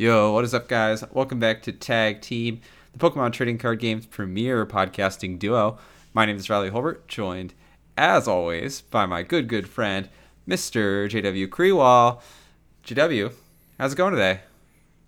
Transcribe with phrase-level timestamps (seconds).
[0.00, 1.02] Yo, what is up, guys?
[1.10, 2.60] Welcome back to Tag Team,
[2.92, 5.76] the Pokemon Trading Card Game's premier podcasting duo.
[6.14, 7.52] My name is Riley Holbert, joined,
[7.96, 10.08] as always, by my good, good friend,
[10.46, 11.10] Mr.
[11.10, 12.22] JW Kriewall.
[12.84, 13.32] JW,
[13.80, 14.42] how's it going today?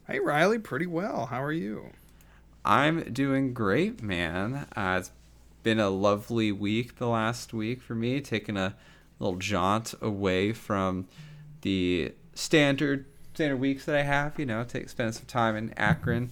[0.09, 1.27] Hey, Riley, pretty well.
[1.27, 1.91] How are you?
[2.65, 4.67] I'm doing great, man.
[4.75, 5.13] Uh, it's
[5.63, 8.75] been a lovely week the last week for me, taking a
[9.21, 11.07] little jaunt away from
[11.61, 13.05] the standard
[13.35, 14.39] standard weeks that I have.
[14.39, 16.31] You know, take spend some time in Akron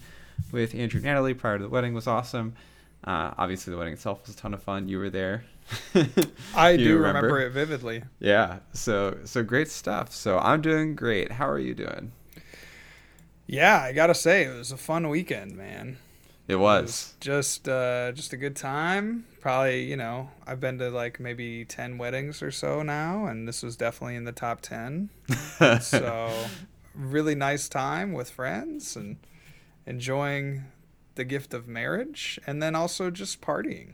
[0.51, 2.53] with Andrew and Natalie prior to the wedding was awesome.
[3.03, 4.87] Uh, obviously, the wedding itself was a ton of fun.
[4.87, 5.43] You were there.
[6.55, 7.27] I do remember?
[7.27, 8.03] remember it vividly.
[8.19, 8.59] Yeah.
[8.73, 10.11] So so great stuff.
[10.13, 11.33] So I'm doing great.
[11.33, 12.11] How are you doing?
[13.47, 15.97] Yeah, I gotta say it was a fun weekend, man.
[16.47, 19.25] It was, it was just uh, just a good time.
[19.39, 23.61] Probably, you know, I've been to like maybe ten weddings or so now, and this
[23.61, 25.09] was definitely in the top ten.
[25.81, 26.31] so
[26.99, 29.17] really nice time with friends and
[29.85, 30.65] enjoying
[31.15, 33.93] the gift of marriage and then also just partying.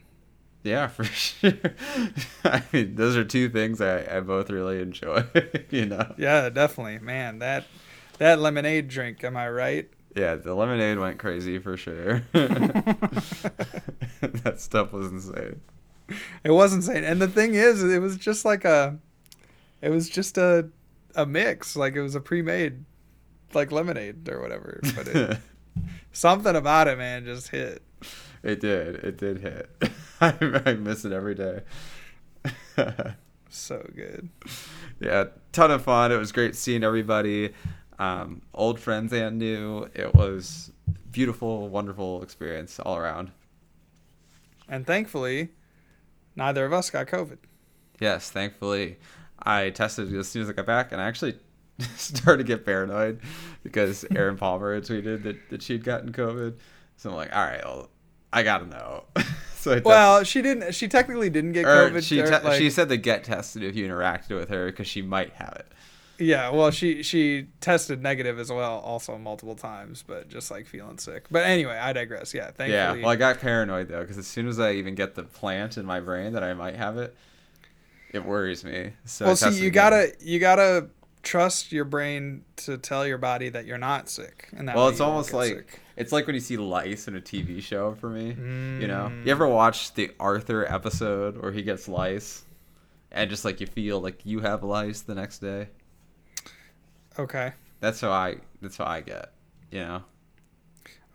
[0.62, 1.52] Yeah, for sure.
[2.44, 5.24] I mean, those are two things I, I both really enjoy,
[5.70, 6.14] you know.
[6.18, 6.98] Yeah, definitely.
[6.98, 7.64] Man, that
[8.18, 9.88] that lemonade drink, am I right?
[10.14, 12.22] Yeah, the lemonade went crazy for sure.
[12.32, 13.24] that
[14.56, 15.60] stuff was insane.
[16.42, 17.04] It was insane.
[17.04, 18.98] And the thing is, it was just like a
[19.82, 20.68] it was just a
[21.14, 22.84] a mix, like it was a pre-made
[23.54, 24.80] like lemonade or whatever.
[24.94, 25.38] But it,
[26.12, 27.82] something about it, man, just hit.
[28.42, 28.96] It did.
[28.96, 29.70] It did hit.
[30.20, 31.60] I, I miss it every day.
[33.48, 34.28] so good.
[34.98, 36.10] Yeah, ton of fun.
[36.10, 37.52] It was great seeing everybody,
[37.98, 39.90] um, old friends and new.
[39.92, 40.72] It was
[41.10, 43.30] beautiful, wonderful experience all around.
[44.70, 45.50] And thankfully,
[46.34, 47.36] neither of us got COVID.
[48.00, 48.96] Yes, thankfully.
[49.42, 51.36] I tested as soon as I got back, and I actually
[51.96, 53.20] started to get paranoid
[53.62, 56.54] because Aaron Palmer had tweeted that, that she'd gotten COVID.
[56.96, 57.90] So I'm like, all right, well,
[58.32, 59.04] I gotta know.
[59.54, 60.74] so well, she didn't.
[60.74, 62.02] She technically didn't get COVID.
[62.02, 65.02] She te- like, she said to get tested if you interacted with her because she
[65.02, 65.66] might have it.
[66.18, 70.98] Yeah, well, she she tested negative as well, also multiple times, but just like feeling
[70.98, 71.26] sick.
[71.30, 72.32] But anyway, I digress.
[72.32, 72.72] Yeah, thankfully.
[72.72, 75.76] Yeah, well, I got paranoid though because as soon as I even get the plant
[75.76, 77.14] in my brain that I might have it,
[78.12, 78.92] it worries me.
[79.04, 79.72] So well, see, you again.
[79.72, 80.88] gotta you gotta
[81.26, 84.48] trust your brain to tell your body that you're not sick.
[84.56, 85.80] And that well, it's almost like sick.
[85.96, 87.94] it's like when you see lice in a TV show.
[87.96, 88.80] For me, mm.
[88.80, 92.44] you know, you ever watch the Arthur episode where he gets lice,
[93.10, 95.68] and just like you feel like you have lice the next day.
[97.18, 97.52] Okay.
[97.80, 98.36] That's how I.
[98.62, 99.32] That's how I get.
[99.70, 100.02] You know.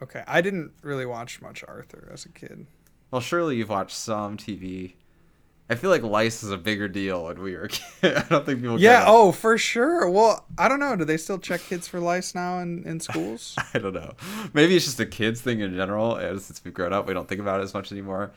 [0.03, 2.65] Okay, I didn't really watch much Arthur as a kid.
[3.11, 4.93] Well, surely you've watched some TV
[5.71, 7.87] I feel like lice is a bigger deal when we were kids.
[8.03, 8.77] I don't think people.
[8.77, 9.05] Yeah.
[9.07, 10.09] Oh, for sure.
[10.09, 10.97] Well, I don't know.
[10.97, 13.55] Do they still check kids for lice now in, in schools?
[13.73, 14.13] I don't know.
[14.53, 16.17] Maybe it's just a kids thing in general.
[16.17, 18.31] And since we've grown up, we don't think about it as much anymore.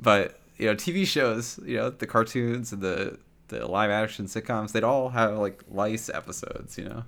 [0.00, 4.72] But you know, TV shows, you know, the cartoons and the the live action sitcoms,
[4.72, 6.76] they'd all have like lice episodes.
[6.76, 7.04] You know.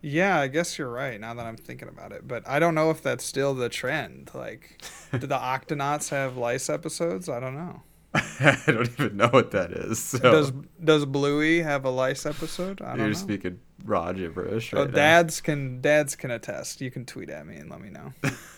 [0.00, 1.20] Yeah, I guess you're right.
[1.20, 4.32] Now that I'm thinking about it, but I don't know if that's still the trend.
[4.34, 7.28] Like, do the Octonauts have lice episodes?
[7.28, 7.82] I don't know.
[8.14, 9.98] I don't even know what that is.
[9.98, 10.18] So.
[10.18, 10.52] Does
[10.82, 12.82] Does Bluey have a lice episode?
[12.82, 13.12] I don't You're know.
[13.14, 14.74] speaking raw gibberish.
[14.74, 16.80] Oh, right oh, dads can dads can attest.
[16.80, 18.12] You can tweet at me and let me know.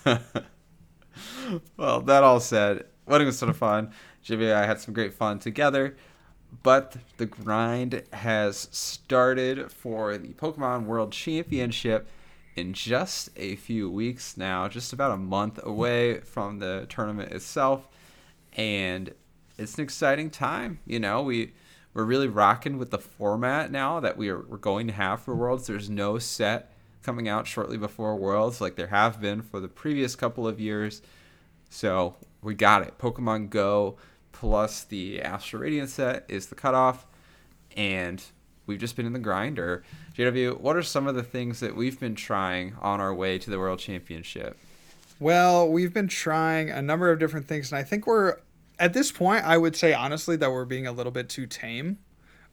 [1.77, 3.93] well, that all said, wedding was sort of fun.
[4.23, 5.97] Jimmy and I had some great fun together,
[6.63, 12.09] but the grind has started for the Pokemon World Championship
[12.57, 17.89] in just a few weeks now, just about a month away from the tournament itself.
[18.57, 19.13] And
[19.59, 20.81] it's an exciting time.
[20.87, 21.53] You know, we
[21.93, 25.35] we're really rocking with the format now that we are we're going to have for
[25.35, 25.67] Worlds.
[25.67, 26.73] There's no set
[27.03, 31.03] coming out shortly before Worlds like there have been for the previous couple of years.
[31.71, 32.99] So we got it.
[32.99, 33.97] Pokemon Go
[34.33, 37.07] plus the Astral Radiance set is the cutoff,
[37.77, 38.23] and
[38.67, 39.85] we've just been in the grinder.
[40.17, 43.51] JW, what are some of the things that we've been trying on our way to
[43.51, 44.59] the World Championship?
[45.21, 48.39] Well, we've been trying a number of different things, and I think we're
[48.79, 51.99] at this point, I would say honestly that we're being a little bit too tame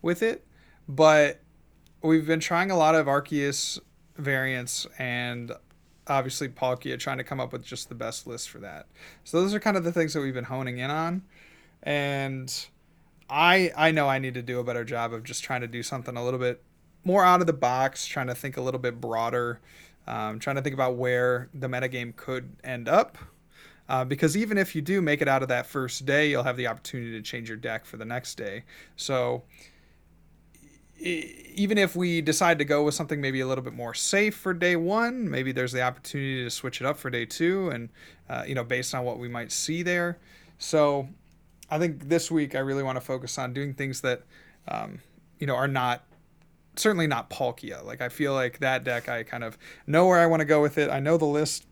[0.01, 0.45] with it,
[0.87, 1.41] but
[2.01, 3.79] we've been trying a lot of Arceus
[4.17, 5.51] variants and
[6.07, 8.87] obviously Palkia trying to come up with just the best list for that.
[9.23, 11.23] So those are kind of the things that we've been honing in on.
[11.83, 12.53] And
[13.29, 15.81] I I know I need to do a better job of just trying to do
[15.81, 16.61] something a little bit
[17.03, 19.59] more out of the box, trying to think a little bit broader,
[20.05, 23.17] um, trying to think about where the metagame could end up
[23.91, 26.55] uh, because even if you do make it out of that first day, you'll have
[26.55, 28.63] the opportunity to change your deck for the next day.
[28.95, 29.43] So
[30.97, 34.53] even if we decide to go with something maybe a little bit more safe for
[34.53, 37.89] day one, maybe there's the opportunity to switch it up for day two, and
[38.29, 40.19] uh, you know, based on what we might see there.
[40.57, 41.09] So,
[41.69, 44.23] I think this week I really want to focus on doing things that,
[44.69, 44.99] um,
[45.37, 46.05] you know, are not
[46.77, 47.83] certainly not Palkia.
[47.83, 50.61] Like I feel like that deck, I kind of know where I want to go
[50.61, 50.89] with it.
[50.89, 51.65] I know the list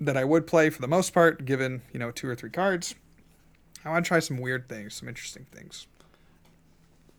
[0.00, 2.94] that I would play for the most part, given you know two or three cards.
[3.84, 5.86] I want to try some weird things, some interesting things.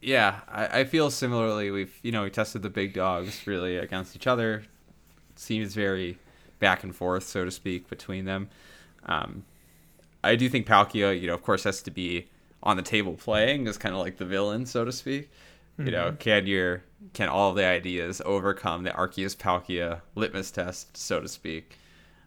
[0.02, 1.72] Yeah, I, I feel similarly.
[1.72, 4.64] We've you know we tested the big dogs really against each other.
[5.36, 6.18] Seems very
[6.60, 8.50] back and forth, so to speak, between them.
[9.06, 9.44] Um,
[10.24, 12.28] I do think Palkia, you know, of course, has to be
[12.64, 15.32] on the table playing as kind of like the villain, so to speak.
[15.74, 15.86] Mm-hmm.
[15.86, 16.18] You know, mm-hmm.
[16.18, 16.84] can your
[17.14, 21.78] can all the ideas overcome the Arceus Palkia litmus test, so to speak?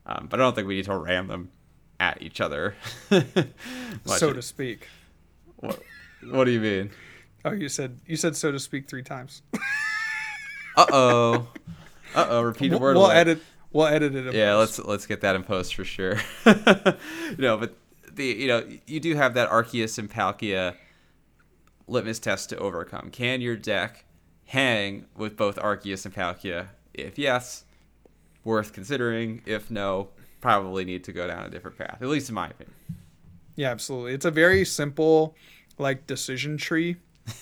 [0.06, 1.50] Um, but I don't think we need to ram them
[1.98, 2.74] at each other,
[4.04, 4.88] so to speak.
[5.56, 5.80] What,
[6.30, 6.90] what do you mean?
[7.44, 9.42] Oh, you said you said so to speak three times.
[10.76, 11.48] uh oh.
[12.14, 12.42] Uh oh.
[12.42, 12.96] Repeat a word.
[12.96, 13.40] We'll edit.
[13.72, 14.34] We'll edit it.
[14.34, 14.78] yeah, post.
[14.78, 16.18] let's let's get that in post for sure.
[17.38, 17.76] no, but
[18.12, 20.76] the you know you do have that Arceus and Palkia
[21.86, 23.10] litmus test to overcome.
[23.10, 24.04] Can your deck
[24.46, 26.68] hang with both Arceus and Palkia?
[26.94, 27.64] If yes,
[28.44, 29.42] worth considering.
[29.46, 30.08] If no,
[30.40, 31.98] probably need to go down a different path.
[32.00, 32.74] At least in my opinion.
[33.56, 34.14] Yeah, absolutely.
[34.14, 35.34] It's a very simple
[35.78, 36.96] like decision tree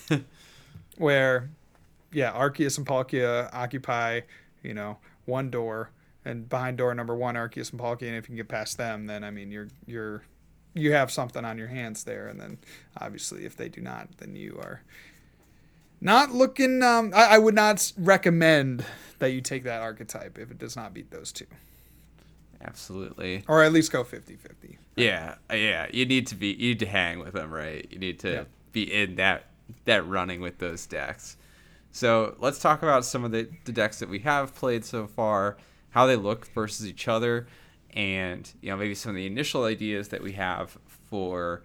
[0.97, 1.49] where
[2.11, 4.21] yeah, Arceus and Palkia occupy,
[4.61, 5.89] you know, one door
[6.25, 9.07] and behind door number one, Arceus and Palkia, and if you can get past them,
[9.07, 10.23] then I mean you're you're
[10.73, 12.57] you have something on your hands there, and then
[12.99, 14.81] obviously if they do not, then you are
[16.03, 16.83] not looking.
[16.83, 18.85] Um, I, I would not recommend
[19.19, 21.45] that you take that archetype if it does not beat those two.
[22.61, 23.43] Absolutely.
[23.47, 24.77] Or at least go 50-50.
[24.95, 25.87] Yeah, yeah.
[25.91, 27.87] You need to be you need to hang with them, right?
[27.89, 29.45] You need to be in that
[29.85, 31.37] that running with those decks.
[31.91, 35.57] So let's talk about some of the, the decks that we have played so far,
[35.91, 37.47] how they look versus each other,
[37.93, 40.77] and you know maybe some of the initial ideas that we have
[41.09, 41.63] for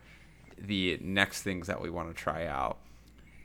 [0.59, 2.79] the next things that we want to try out.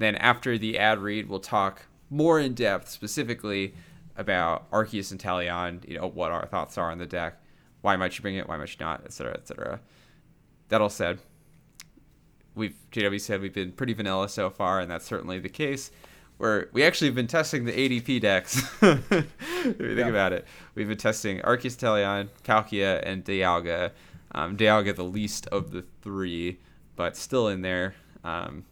[0.03, 3.73] Then after the ad read, we'll talk more in depth, specifically
[4.17, 5.87] about Arceus Inteleon.
[5.87, 7.41] You know what our thoughts are on the deck,
[7.81, 9.79] why might you bring it, why might you not, etc., etc.
[10.67, 11.19] That all said,
[12.53, 15.89] we've JW said we've been pretty vanilla so far, and that's certainly the case.
[16.37, 18.61] Where we actually have been testing the ADP decks.
[18.81, 19.25] if you
[19.95, 20.07] think yeah.
[20.07, 20.45] about it,
[20.75, 23.91] we've been testing Arceus, Inteleon, Palkia, and Dialga.
[24.33, 26.59] Um, Dialga the least of the three,
[26.97, 27.95] but still in there.
[28.25, 28.65] Um,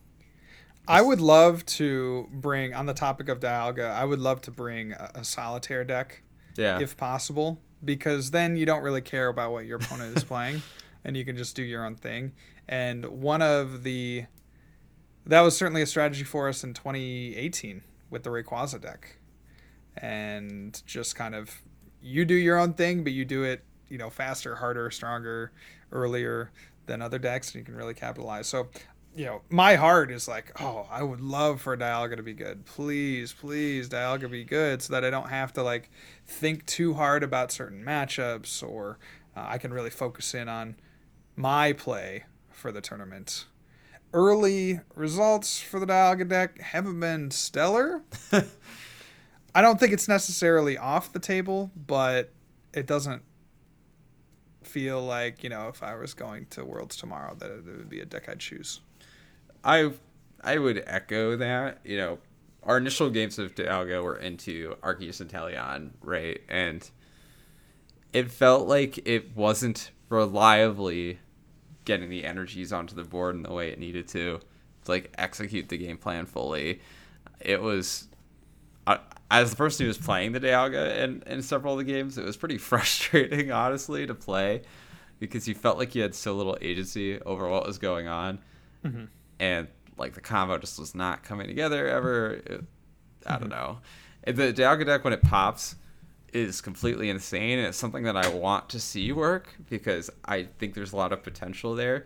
[0.87, 3.91] I would love to bring on the topic of Dialga.
[3.91, 6.23] I would love to bring a, a solitaire deck,
[6.57, 10.61] yeah, if possible, because then you don't really care about what your opponent is playing,
[11.05, 12.33] and you can just do your own thing.
[12.67, 14.25] And one of the
[15.25, 19.17] that was certainly a strategy for us in 2018 with the Rayquaza deck,
[19.97, 21.61] and just kind of
[22.01, 25.51] you do your own thing, but you do it you know faster, harder, stronger,
[25.91, 26.51] earlier
[26.87, 28.47] than other decks, and you can really capitalize.
[28.47, 28.69] So
[29.15, 32.65] you know, my heart is like, oh, I would love for Dialga to be good.
[32.65, 35.89] Please, please, Dialga be good so that I don't have to like
[36.25, 38.99] think too hard about certain matchups or
[39.35, 40.75] uh, I can really focus in on
[41.35, 43.45] my play for the tournament.
[44.13, 48.03] Early results for the Dialga deck haven't been stellar.
[49.53, 52.31] I don't think it's necessarily off the table, but
[52.73, 53.23] it doesn't
[54.63, 57.99] feel like, you know, if I was going to Worlds tomorrow, that it would be
[57.99, 58.79] a deck I'd choose.
[59.63, 59.91] I
[60.43, 61.79] I would echo that.
[61.83, 62.17] You know,
[62.63, 66.41] our initial games of Dialga were into Arceus Inteleon, right?
[66.49, 66.89] And
[68.13, 71.19] it felt like it wasn't reliably
[71.85, 74.39] getting the energies onto the board in the way it needed to
[74.83, 76.81] to like execute the game plan fully.
[77.39, 78.07] It was
[78.87, 78.97] uh,
[79.29, 82.25] as the person who was playing the Dialga in, in several of the games, it
[82.25, 84.63] was pretty frustrating, honestly, to play
[85.19, 88.39] because you felt like you had so little agency over what was going on.
[88.83, 89.05] Mm-hmm
[89.41, 89.67] and
[89.97, 92.33] like the combo just was not coming together ever.
[92.45, 92.63] It,
[93.25, 93.49] I don't mm-hmm.
[93.49, 93.79] know.
[94.25, 95.75] The Dialga deck when it pops
[96.31, 100.75] is completely insane, and it's something that I want to see work because I think
[100.75, 102.05] there's a lot of potential there.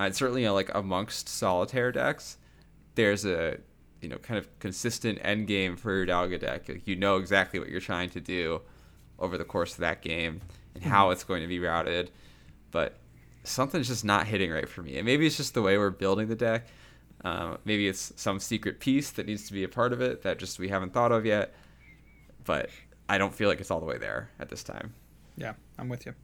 [0.00, 2.38] Uh, it's certainly you know, like amongst solitaire decks,
[2.94, 3.58] there's a
[4.00, 6.68] you know kind of consistent end game for your Dialga deck.
[6.68, 8.62] Like you know exactly what you're trying to do
[9.18, 10.40] over the course of that game
[10.74, 10.92] and mm-hmm.
[10.92, 12.12] how it's going to be routed,
[12.70, 12.96] but
[13.46, 14.96] something's just not hitting right for me.
[14.96, 16.66] And maybe it's just the way we're building the deck.
[17.24, 20.38] Uh, maybe it's some secret piece that needs to be a part of it that
[20.38, 21.54] just we haven't thought of yet.
[22.44, 22.70] But
[23.08, 24.94] I don't feel like it's all the way there at this time.
[25.36, 26.14] Yeah, I'm with you.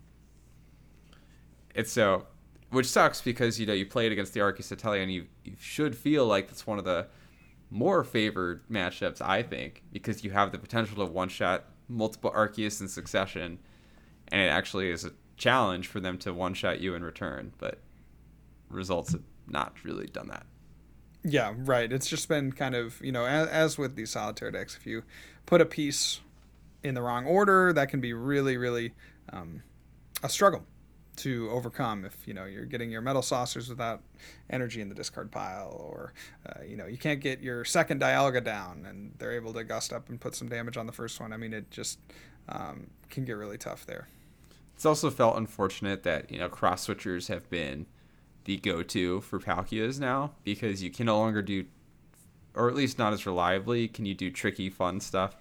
[1.75, 2.27] It's so,
[2.71, 6.27] which sucks because you know you played against the Arceus and you you should feel
[6.27, 7.07] like that's one of the
[7.71, 12.81] more favored matchups, I think, because you have the potential to one shot multiple Arceus
[12.81, 13.59] in succession,
[14.29, 17.53] and it actually is a challenge for them to one shot you in return.
[17.59, 17.79] But
[18.69, 20.47] results have not really done that.
[21.25, 21.93] Yeah, right.
[21.93, 25.05] It's just been kind of, you know, as, as with these solitaire decks, if you
[25.47, 26.21] put a piece
[26.83, 28.93] in the wrong order, that can be really, really
[29.33, 29.63] um,
[30.23, 30.65] a struggle
[31.15, 34.01] to overcome if you know you're getting your metal saucers without
[34.51, 36.15] energy in the discard pile or
[36.47, 39.93] uh, you know you can't get your second dialga down and they're able to gust
[39.93, 41.99] up and put some damage on the first one i mean it just
[42.49, 44.09] um, can get really tough there
[44.83, 47.87] it's also felt unfortunate that you know cross switchers have been
[48.47, 51.65] the go-to for palkias now because you can no longer do
[52.57, 55.37] or at least not as reliably can you do tricky fun stuff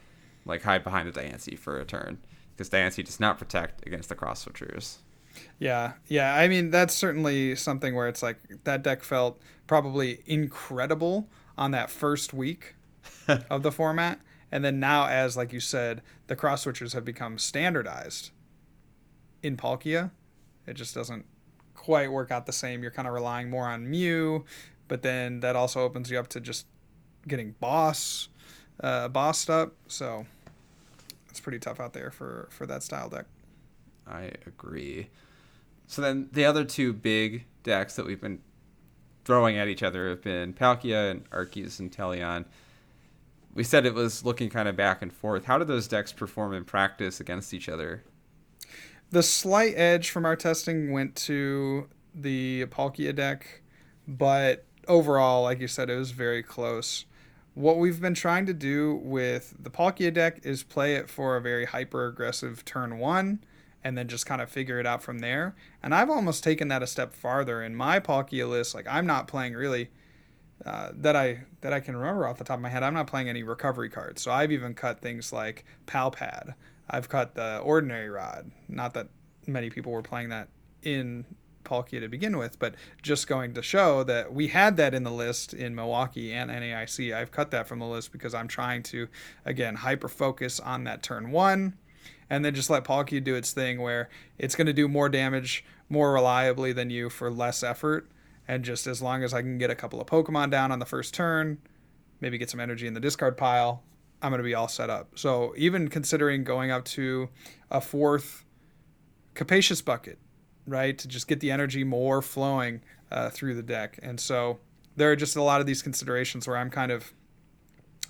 [0.45, 2.19] like hide behind the Diancie for a turn
[2.55, 4.98] because Diancie does not protect against the cross switchers
[5.60, 6.36] yeah, yeah.
[6.36, 11.89] I mean, that's certainly something where it's like that deck felt probably incredible on that
[11.89, 12.75] first week
[13.50, 14.19] of the format,
[14.51, 18.31] and then now, as like you said, the cross switchers have become standardized
[19.43, 20.12] in Palkia.
[20.67, 21.25] It just doesn't
[21.75, 22.81] quite work out the same.
[22.81, 24.45] You're kind of relying more on Mew,
[24.88, 26.65] but then that also opens you up to just
[27.27, 28.29] getting boss,
[28.81, 29.74] uh, bossed up.
[29.88, 30.25] So
[31.29, 33.25] it's pretty tough out there for for that style deck.
[34.07, 35.10] I agree.
[35.88, 38.39] So then the other two big decks that we've been
[39.25, 42.45] throwing at each other have been Palkia and Arceus Inteleon.
[43.53, 45.45] We said it was looking kind of back and forth.
[45.45, 48.03] How did those decks perform in practice against each other?
[49.12, 53.62] The slight edge from our testing went to the Palkia deck,
[54.08, 57.03] but overall, like you said, it was very close.
[57.53, 61.41] What we've been trying to do with the Palkia deck is play it for a
[61.41, 63.44] very hyper aggressive turn one
[63.84, 65.56] and then just kind of figure it out from there.
[65.84, 68.74] And I've almost taken that a step farther in my Palkia list.
[68.74, 69.89] Like I'm not playing really
[70.65, 72.82] uh, that I that I can remember off the top of my head.
[72.82, 74.22] I'm not playing any recovery cards.
[74.22, 76.56] So I've even cut things like Pal Pad.
[76.91, 78.51] I've cut the Ordinary Rod.
[78.67, 79.07] Not that
[79.48, 80.50] many people were playing that
[80.83, 81.25] in
[81.63, 85.12] Palkia to begin with, but just going to show that we had that in the
[85.12, 87.15] list in Milwaukee and NAIC.
[87.15, 89.07] I've cut that from the list because I'm trying to
[89.45, 91.77] again hyper focus on that turn one
[92.29, 95.63] and then just let Palkia do its thing where it's going to do more damage
[95.89, 98.10] more reliably than you for less effort.
[98.48, 100.86] And just as long as I can get a couple of Pokemon down on the
[100.86, 101.60] first turn,
[102.19, 103.83] maybe get some energy in the discard pile,
[104.22, 105.18] I'm going to be all set up.
[105.18, 107.30] So even considering going up to
[107.70, 108.46] a fourth
[109.34, 110.20] capacious bucket,
[110.68, 114.00] right, to just get the energy more flowing uh, through the deck.
[114.01, 114.60] And so
[114.96, 117.13] there are just a lot of these considerations where I'm kind of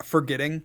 [0.03, 0.63] forgetting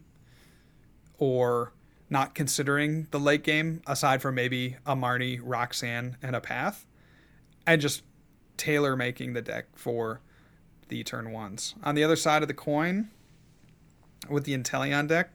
[1.18, 1.72] or
[2.08, 6.86] not considering the late game, aside from maybe a Marnie, Roxanne, and a Path,
[7.66, 8.02] and just
[8.56, 10.20] tailor making the deck for
[10.88, 11.74] the turn ones.
[11.82, 13.10] On the other side of the coin,
[14.28, 15.30] with the Inteleon deck,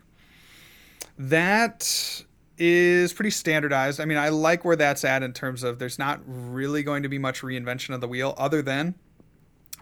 [1.18, 2.24] that
[2.58, 4.00] is pretty standardized.
[4.00, 7.10] I mean, I like where that's at in terms of there's not really going to
[7.10, 8.96] be much reinvention of the wheel other than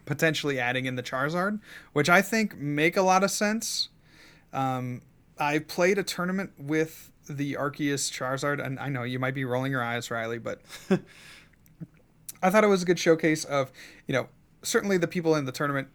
[0.06, 1.60] potentially adding in the Charizard,
[1.94, 3.90] which I think make a lot of sense.
[4.52, 5.02] Um,
[5.38, 9.72] I played a tournament with the Arceus Charizard, and I know you might be rolling
[9.72, 10.62] your eyes, Riley, but
[12.42, 13.72] I thought it was a good showcase of,
[14.08, 14.30] you know,
[14.64, 15.90] certainly the people in the tournament,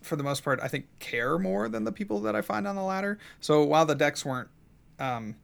[0.00, 2.74] for the most part, I think care more than the people that I find on
[2.74, 3.18] the ladder.
[3.40, 4.48] So while the decks weren't,
[5.02, 5.36] um,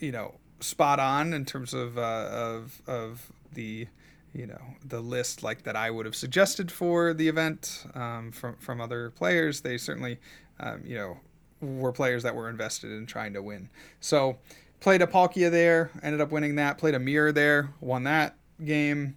[0.00, 3.86] you know, spot on in terms of uh, of of the
[4.34, 8.56] you know the list like that I would have suggested for the event um, from
[8.56, 9.60] from other players.
[9.60, 10.18] They certainly,
[10.58, 11.18] um, you know,
[11.60, 13.70] were players that were invested in trying to win.
[14.00, 14.38] So
[14.80, 16.78] played a Palkia there, ended up winning that.
[16.78, 19.16] Played a Mirror there, won that game.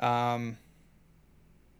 [0.00, 0.58] Um,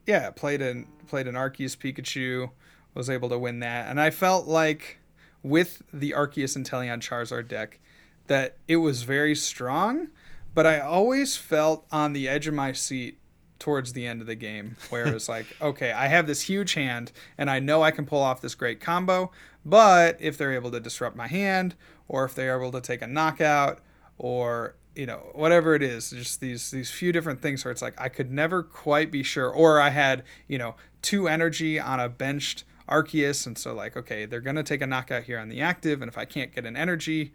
[0.06, 2.50] yeah, played an played an Arceus Pikachu,
[2.95, 4.99] was able to win that, and I felt like
[5.43, 7.78] with the Arceus Inteleon Charizard deck
[8.26, 10.09] that it was very strong,
[10.55, 13.19] but I always felt on the edge of my seat
[13.59, 16.75] towards the end of the game where it was like, okay, I have this huge
[16.75, 19.31] hand and I know I can pull off this great combo,
[19.64, 21.75] but if they're able to disrupt my hand
[22.09, 23.81] or if they're able to take a knockout
[24.19, 28.00] or you know whatever it is just these these few different things where it's like
[28.00, 32.09] I could never quite be sure or I had, you know, two energy on a
[32.09, 35.61] benched Arceus and so like okay, they're going to take a knockout here on the
[35.61, 37.33] active and if I can't get an energy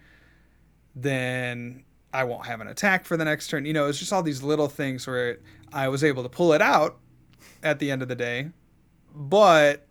[0.95, 3.65] then I won't have an attack for the next turn.
[3.65, 5.39] You know, it's just all these little things where
[5.71, 6.97] I was able to pull it out
[7.63, 8.49] at the end of the day,
[9.15, 9.87] but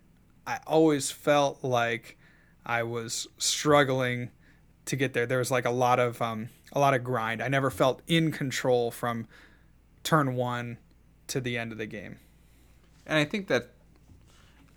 [0.46, 2.18] I always felt like
[2.66, 4.30] I was struggling
[4.86, 5.26] to get there.
[5.26, 7.42] There was like a lot of um, a lot of grind.
[7.42, 9.26] I never felt in control from
[10.02, 10.78] turn one
[11.28, 12.18] to the end of the game.
[13.06, 13.70] And I think that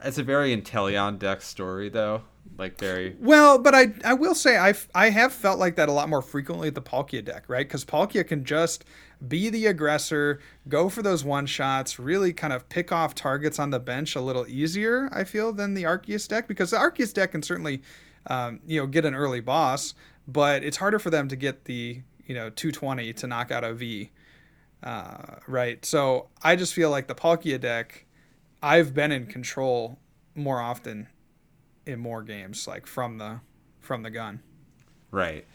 [0.03, 2.23] it's a very Inteleon deck story though.
[2.57, 5.91] Like very Well, but I I will say I I have felt like that a
[5.91, 7.67] lot more frequently at the Palkia deck, right?
[7.67, 8.85] Because Palkia can just
[9.27, 13.69] be the aggressor, go for those one shots, really kind of pick off targets on
[13.69, 15.09] the bench a little easier.
[15.11, 17.81] I feel than the Arceus deck because the Arceus deck can certainly,
[18.27, 19.93] um, you know, get an early boss,
[20.27, 23.73] but it's harder for them to get the you know 220 to knock out a
[23.73, 24.11] V,
[24.83, 25.83] uh, right?
[25.85, 28.05] So I just feel like the Palkia deck,
[28.63, 29.99] I've been in control
[30.35, 31.09] more often
[31.85, 33.41] in more games, like from the
[33.79, 34.41] from the gun.
[35.11, 35.45] right.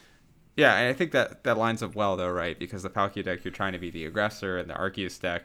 [0.56, 2.58] Yeah, and I think that that lines up well though, right?
[2.58, 5.44] Because the Palkia deck, you're trying to be the aggressor, and the Arceus deck,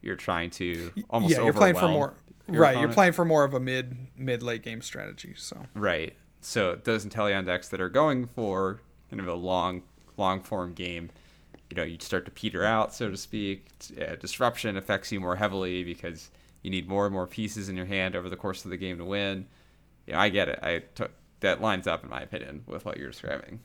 [0.00, 2.14] you're trying to almost yeah, you're playing for more.
[2.48, 5.34] your Right, you're playing for more of a mid mid late game strategy.
[5.36, 6.14] So Right.
[6.40, 8.80] So those Inteleon decks that are going for
[9.10, 9.82] kind of a long,
[10.16, 11.10] long form game,
[11.70, 13.66] you know, you start to peter out, so to speak.
[14.00, 16.30] Uh, disruption affects you more heavily because
[16.64, 18.98] you need more and more pieces in your hand over the course of the game
[18.98, 19.46] to win.
[20.06, 20.58] Yeah, I get it.
[20.62, 23.60] I took that lines up in my opinion with what you're describing.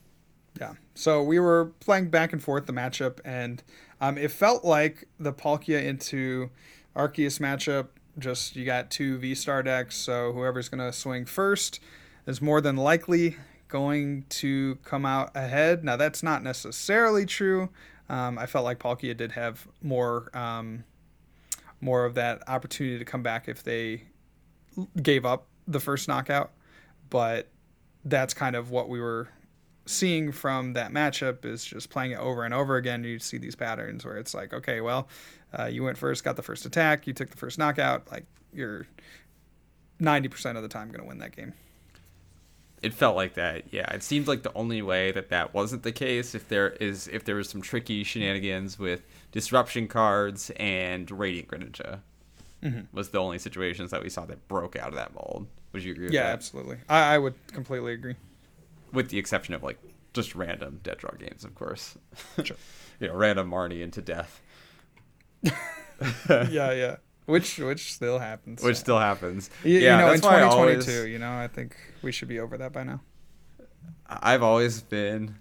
[0.59, 3.63] yeah, so we were playing back and forth the matchup, and
[4.01, 6.51] um, it felt like the Palkia into
[6.95, 7.87] Arceus matchup.
[8.17, 11.79] Just you got two V Star decks, so whoever's gonna swing first
[12.27, 13.37] is more than likely
[13.69, 15.83] going to come out ahead.
[15.83, 17.69] Now that's not necessarily true.
[18.09, 20.83] Um, I felt like Palkia did have more um,
[21.81, 24.03] more of that opportunity to come back if they
[25.01, 26.51] gave up the first knockout,
[27.09, 27.49] but
[28.05, 29.29] that's kind of what we were
[29.85, 33.03] seeing from that matchup is just playing it over and over again.
[33.03, 35.07] You see these patterns where it's like, okay, well,
[35.57, 38.85] uh, you went first, got the first attack, you took the first knockout, like you're
[39.99, 41.53] 90% of the time going to win that game.
[42.81, 43.73] It felt like that.
[43.73, 47.07] Yeah, it seemed like the only way that that wasn't the case if there is
[47.09, 51.99] if there was some tricky shenanigans with disruption cards and radiant greninja
[52.63, 52.87] Mhm.
[52.93, 55.47] was the only situations that we saw that broke out of that mold.
[55.73, 56.33] Would you agree with Yeah, that?
[56.33, 56.77] absolutely.
[56.89, 58.15] I, I would completely agree.
[58.91, 59.77] With the exception of like
[60.13, 61.97] just random dead draw games, of course.
[62.43, 62.57] Sure.
[62.99, 64.41] you know, random Marnie into death,
[66.29, 66.95] yeah, yeah.
[67.29, 68.63] Which which still happens.
[68.63, 69.49] which still happens.
[69.63, 72.11] you, you yeah, know, in that's why I 2022, always- you know, I think we
[72.11, 73.01] should be over that by now.
[74.07, 75.35] I've always been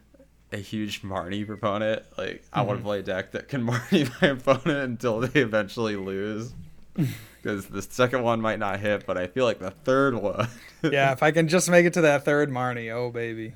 [0.53, 2.03] a huge Marnie proponent.
[2.17, 2.87] Like, I want to mm-hmm.
[2.87, 6.53] play a deck that can Marnie my opponent until they eventually lose.
[7.41, 10.49] Because the second one might not hit, but I feel like the third one.
[10.83, 13.53] Yeah, if I can just make it to that third Marnie, oh baby.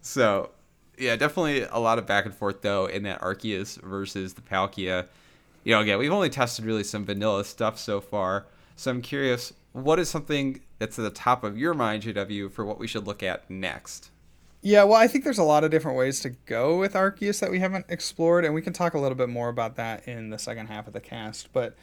[0.00, 0.50] so,
[0.96, 5.06] yeah, definitely a lot of back and forth though in that Arceus versus the Palkia.
[5.68, 8.46] You know, again, we've only tested really some vanilla stuff so far.
[8.74, 12.64] So I'm curious, what is something that's at the top of your mind, JW, for
[12.64, 14.10] what we should look at next?
[14.62, 17.50] Yeah, well, I think there's a lot of different ways to go with Arceus that
[17.50, 20.38] we haven't explored, and we can talk a little bit more about that in the
[20.38, 21.52] second half of the cast.
[21.52, 21.76] But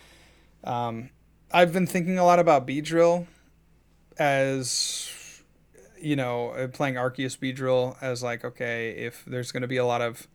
[0.64, 1.12] um,
[1.52, 3.28] I've been thinking a lot about Beedrill
[4.18, 5.44] as,
[6.02, 9.86] you know, uh, playing Arceus Beedrill as like, okay, if there's going to be a
[9.86, 10.28] lot of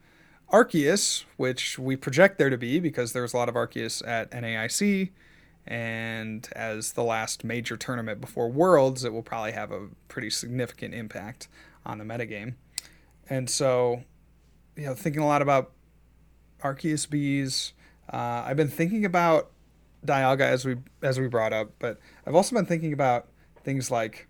[0.53, 4.31] Arceus, which we project there to be because there was a lot of Arceus at
[4.33, 5.11] NAIC,
[5.67, 10.95] and as the last major tournament before Worlds, it will probably have a pretty significant
[10.95, 11.49] impact
[11.87, 12.55] on the metagame.
[13.29, 14.03] And so,
[14.77, 15.71] you know, thinking a lot about
[16.63, 17.73] Arceus bees.
[18.13, 19.51] Uh, I've been thinking about
[20.05, 23.29] Dialga as we as we brought up, but I've also been thinking about
[23.63, 24.27] things like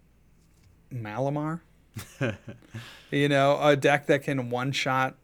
[0.92, 1.60] Malamar.
[3.10, 5.16] you know, a deck that can one shot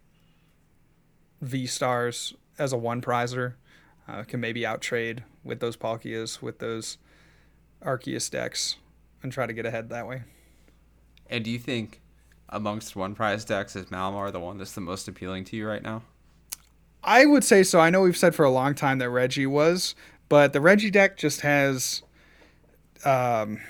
[1.46, 3.54] V stars as a one prizer
[4.08, 6.98] uh, can maybe outtrade with those Palkias, with those
[7.82, 8.76] Arceus decks,
[9.22, 10.22] and try to get ahead that way.
[11.28, 12.00] And do you think
[12.48, 15.82] amongst one prize decks is Malamar the one that's the most appealing to you right
[15.82, 16.02] now?
[17.02, 17.80] I would say so.
[17.80, 19.94] I know we've said for a long time that Regi was,
[20.28, 22.02] but the Regi deck just has,
[23.04, 23.60] um,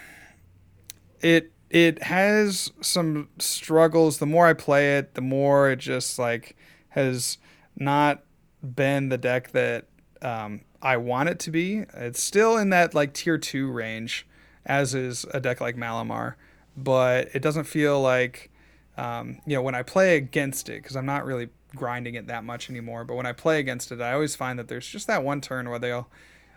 [1.20, 4.18] it it has some struggles.
[4.18, 6.56] The more I play it, the more it just like
[6.90, 7.36] has
[7.76, 8.22] not
[8.62, 9.86] been the deck that
[10.22, 11.84] um, I want it to be.
[11.94, 14.26] It's still in that like tier two range,
[14.64, 16.34] as is a deck like Malamar,
[16.76, 18.50] but it doesn't feel like
[18.96, 22.44] um, you know when I play against it because I'm not really grinding it that
[22.44, 23.04] much anymore.
[23.04, 25.68] But when I play against it, I always find that there's just that one turn
[25.68, 26.08] where they'll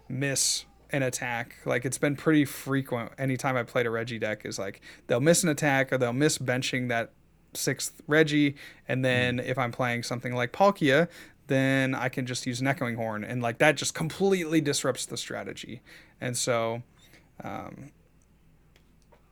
[0.07, 1.57] miss an attack.
[1.65, 3.11] Like it's been pretty frequent.
[3.17, 6.37] Anytime I played a Regi deck, is like they'll miss an attack or they'll miss
[6.37, 7.11] benching that
[7.53, 8.55] sixth Regi,
[8.87, 11.07] and then if I'm playing something like Palkia,
[11.47, 15.17] then I can just use an Echoing Horn, and like that just completely disrupts the
[15.17, 15.81] strategy.
[16.21, 16.83] And so,
[17.43, 17.91] um,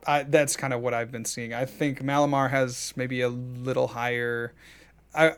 [0.05, 1.53] I that's kind of what I've been seeing.
[1.53, 4.53] I think Malamar has maybe a little higher.
[5.13, 5.33] I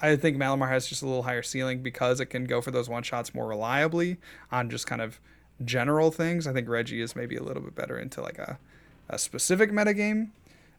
[0.00, 2.88] I think Malamar has just a little higher ceiling because it can go for those
[2.88, 4.16] one shots more reliably
[4.50, 5.20] on just kind of
[5.64, 6.46] general things.
[6.46, 8.58] I think Regi is maybe a little bit better into like a,
[9.08, 10.30] a specific metagame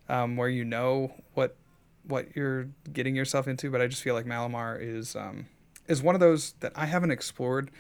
[0.10, 1.56] um, where you know what
[2.04, 3.70] what you're getting yourself into.
[3.70, 5.48] But I just feel like Malamar is um,
[5.88, 7.72] is one of those that I haven't explored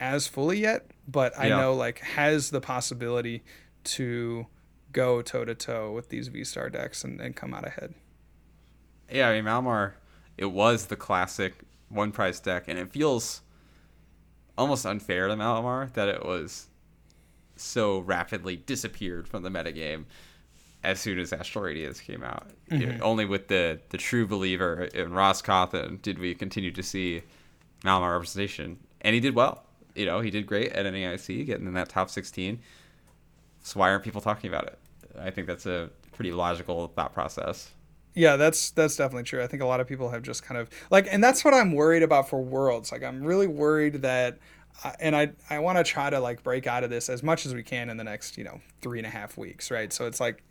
[0.00, 1.58] as fully yet, but I Yeah.
[1.58, 3.42] know like has the possibility
[3.84, 4.46] to
[4.92, 7.94] go toe to toe with these V Star decks and, and come out ahead.
[9.10, 9.92] Yeah, I mean Malamar,
[10.36, 11.54] it was the classic
[11.88, 13.42] one prize deck, and it feels
[14.56, 16.68] almost unfair to Malamar that it was
[17.56, 20.04] so rapidly disappeared from the metagame
[20.84, 22.50] as soon as Astral Radiance came out.
[22.70, 26.82] You know, only with the the true believer in Ross Cawthon did we continue to
[26.82, 27.22] see
[27.84, 29.64] Malamar representation, and he did well.
[29.94, 32.58] You know, he did great at NAIC, getting in that top 16.
[33.62, 34.78] So why aren't people talking about it?
[35.20, 37.70] I think that's a pretty logical thought process.
[38.14, 39.42] Yeah, that's that's definitely true.
[39.42, 41.72] I think a lot of people have just kind of like, and that's what I'm
[41.72, 42.92] worried about for Worlds.
[42.92, 44.38] Like, I'm really worried that,
[44.84, 47.46] uh, and I I want to try to like break out of this as much
[47.46, 49.92] as we can in the next you know three and a half weeks, right?
[49.92, 50.42] So it's like,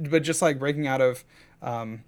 [0.00, 1.24] but just like breaking out of,
[1.62, 2.04] um,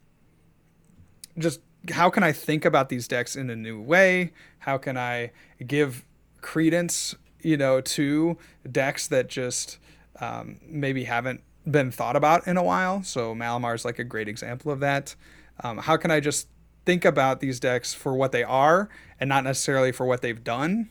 [1.36, 1.60] just
[1.90, 4.32] how can I think about these decks in a new way?
[4.60, 5.32] How can I
[5.66, 6.04] give
[6.40, 8.36] credence, you know, to
[8.70, 9.78] decks that just
[10.20, 13.02] um, maybe haven't been thought about in a while?
[13.02, 15.14] So Malamar is like a great example of that.
[15.62, 16.48] Um, how can I just
[16.84, 18.88] think about these decks for what they are
[19.20, 20.90] and not necessarily for what they've done?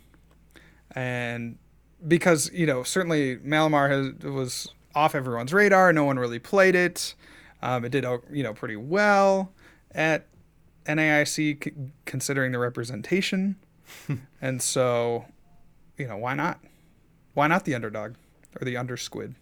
[0.92, 1.58] And
[2.08, 5.94] because you know, certainly Malamar has, was off everyone's radar.
[5.94, 7.14] No one really played it.
[7.62, 9.52] Um, it did, uh, you know, pretty well
[9.92, 10.28] at
[10.86, 13.56] NAIC considering the representation.
[14.42, 15.26] and so,
[15.98, 16.60] you know, why not?
[17.34, 18.16] Why not the underdog
[18.60, 19.36] or the under squid?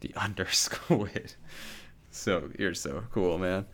[0.00, 1.34] the undersquid.
[2.10, 3.66] So you're so cool, man.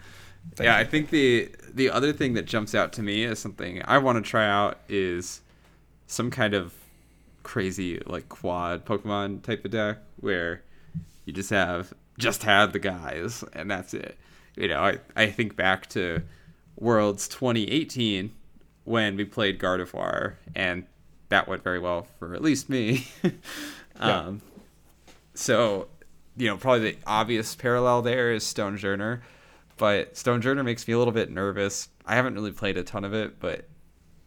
[0.54, 0.84] Thank yeah, you.
[0.84, 4.22] I think the the other thing that jumps out to me as something I want
[4.22, 5.40] to try out is
[6.06, 6.74] some kind of
[7.42, 10.62] crazy like quad Pokemon type of deck where
[11.26, 14.16] you just have just have the guys and that's it.
[14.56, 16.22] You know, I, I think back to
[16.76, 18.32] Worlds 2018
[18.84, 20.86] when we played Gardevoir and
[21.28, 23.06] that went very well for at least me.
[23.98, 24.18] Yeah.
[24.18, 24.42] um,
[25.32, 25.88] so,
[26.36, 29.22] you know, probably the obvious parallel there is Stonjourner,
[29.78, 31.88] but Stonjourner makes me a little bit nervous.
[32.04, 33.66] I haven't really played a ton of it, but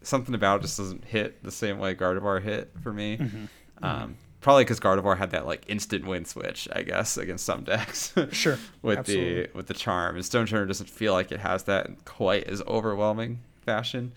[0.01, 3.17] something about it just doesn't hit the same way Gardevoir hit for me.
[3.17, 3.85] Mm-hmm.
[3.85, 8.13] Um, probably because Gardevoir had that like instant win switch, I guess, against some decks.
[8.32, 9.43] Sure, with absolutely.
[9.43, 12.62] the with the charm, and Stonjourner doesn't feel like it has that in quite as
[12.67, 14.13] overwhelming fashion.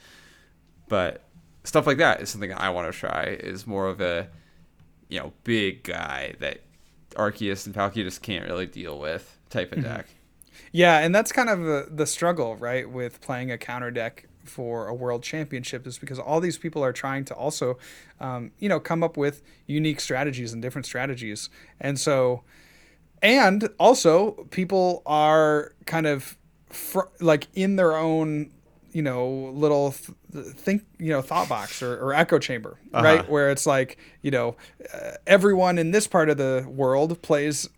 [0.89, 1.23] But
[1.65, 3.37] stuff like that is something I want to try.
[3.41, 4.29] Is more of a
[5.09, 6.61] you know big guy that
[7.15, 9.95] Arceus and Palkia just can't really deal with type of mm-hmm.
[9.95, 10.07] deck.
[10.73, 14.89] Yeah, and that's kind of the, the struggle, right, with playing a counter deck for
[14.89, 17.79] a world championship is because all these people are trying to also,
[18.21, 21.51] um, you know, come up with unique strategies and different strategies.
[21.81, 22.43] And so,
[23.23, 26.37] and also people are kind of
[26.69, 28.51] fr- like in their own,
[28.93, 29.93] you know, little
[30.33, 33.21] th- think, you know, thought box or, or echo chamber, right?
[33.21, 33.31] Uh-huh.
[33.31, 34.57] Where it's like, you know,
[34.93, 37.69] uh, everyone in this part of the world plays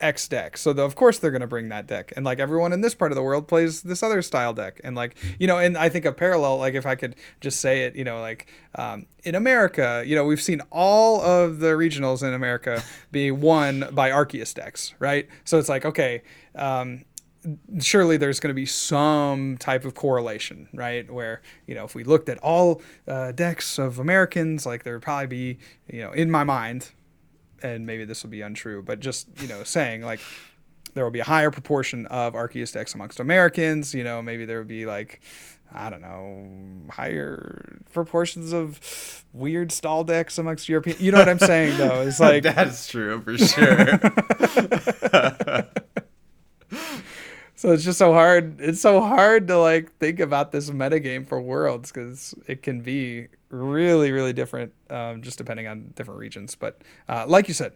[0.00, 0.56] X deck.
[0.56, 2.12] So the, of course they're going to bring that deck.
[2.16, 4.80] And like everyone in this part of the world plays this other style deck.
[4.84, 7.84] And like, you know, and I think a parallel, like if I could just say
[7.84, 12.22] it, you know, like um, in America, you know, we've seen all of the regionals
[12.22, 15.28] in America be won by Arceus decks, right?
[15.44, 16.22] So it's like, okay,
[16.54, 17.04] um,
[17.80, 21.10] surely there's going to be some type of correlation, right?
[21.10, 25.02] Where you know, if we looked at all uh, decks of Americans, like there would
[25.02, 26.90] probably be, you know, in my mind,
[27.64, 30.20] and maybe this will be untrue, but just you know, saying like
[30.92, 33.94] there will be a higher proportion of Arceus decks amongst Americans.
[33.94, 35.20] You know, maybe there would be like.
[35.76, 36.46] I don't know,
[36.88, 40.98] higher proportions of weird stall decks amongst European.
[41.00, 42.02] You know what I'm saying, though?
[42.02, 43.98] It's like That's true for sure.
[47.64, 48.60] So it's just so hard.
[48.60, 53.28] It's so hard to like think about this metagame for worlds because it can be
[53.48, 56.54] really, really different, um, just depending on different regions.
[56.54, 57.72] But uh, like you said,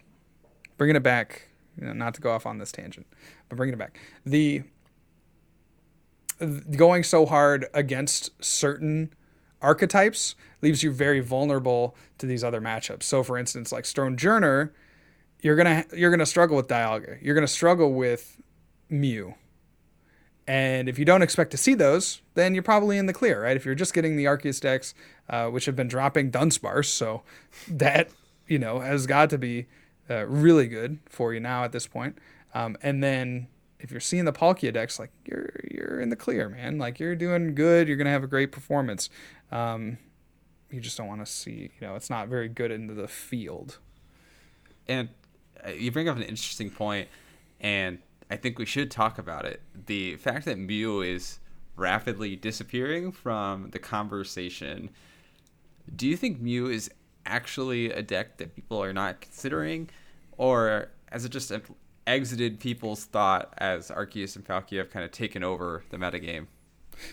[0.77, 1.49] bringing it back,
[1.81, 3.07] you know, not to go off on this tangent,
[3.49, 4.63] but bringing it back, the
[6.77, 9.15] going so hard against certain
[9.63, 13.05] archetypes leaves you very vulnerable to these other matchups.
[13.05, 14.69] So, for instance, like Stonjourner,
[15.41, 17.17] you're gonna you're gonna struggle with Dialga.
[17.23, 18.39] You're gonna struggle with
[18.91, 19.35] Mew.
[20.49, 23.55] And if you don't expect to see those, then you're probably in the clear, right?
[23.55, 24.95] If you're just getting the Arceus decks,
[25.29, 27.23] uh, which have been dropping Dunsparce, so
[27.69, 28.09] that
[28.47, 29.67] you know has got to be
[30.09, 32.17] uh, really good for you now at this point.
[32.55, 36.49] Um, and then if you're seeing the Palkia decks, like you're you're in the clear,
[36.49, 36.79] man.
[36.79, 37.87] Like you're doing good.
[37.87, 39.11] You're gonna have a great performance.
[39.53, 39.99] Um,
[40.71, 43.79] you just don't want to see, you know, it's not very good into the field.
[44.87, 45.11] And
[45.67, 47.09] uh, you bring up an interesting point,
[47.61, 47.99] and
[48.31, 49.63] I think we should talk about it.
[49.87, 51.39] The fact that Mew is
[51.77, 54.91] rapidly disappearing from the conversation.
[55.95, 56.91] Do you think Mew is
[57.25, 59.89] actually a deck that people are not considering,
[60.37, 61.53] or has it just
[62.07, 66.47] exited people's thought as Arceus and Palkia have kind of taken over the metagame?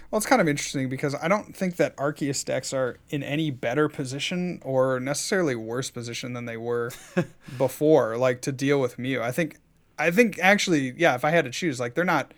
[0.10, 3.51] Well, it's kind of interesting because I don't think that Arceus decks are in any
[3.51, 6.91] better position or necessarily worse position than they were
[7.58, 9.21] before, like to deal with Mew.
[9.21, 9.58] I think,
[9.97, 12.34] I think actually, yeah, if I had to choose, like they're not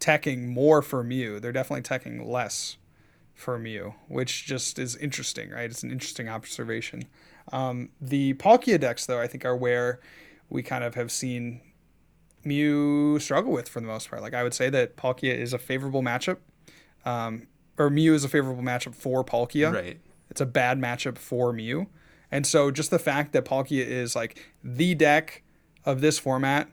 [0.00, 2.76] teching more for Mew, they're definitely teching less
[3.34, 5.70] for Mew, which just is interesting, right?
[5.70, 7.04] It's an interesting observation.
[7.52, 10.00] Um, the Palkia decks, though, I think are where
[10.50, 11.60] we kind of have seen
[12.44, 14.22] Mew struggle with for the most part.
[14.22, 16.38] Like I would say that Palkia is a favorable matchup,
[17.04, 19.72] um, or Mew is a favorable matchup for Palkia.
[19.72, 19.98] Right.
[20.30, 21.88] It's a bad matchup for Mew,
[22.30, 25.42] and so just the fact that Palkia is like the deck
[25.84, 26.68] of this format,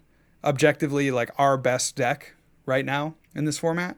[0.45, 3.97] objectively like our best deck right now in this format,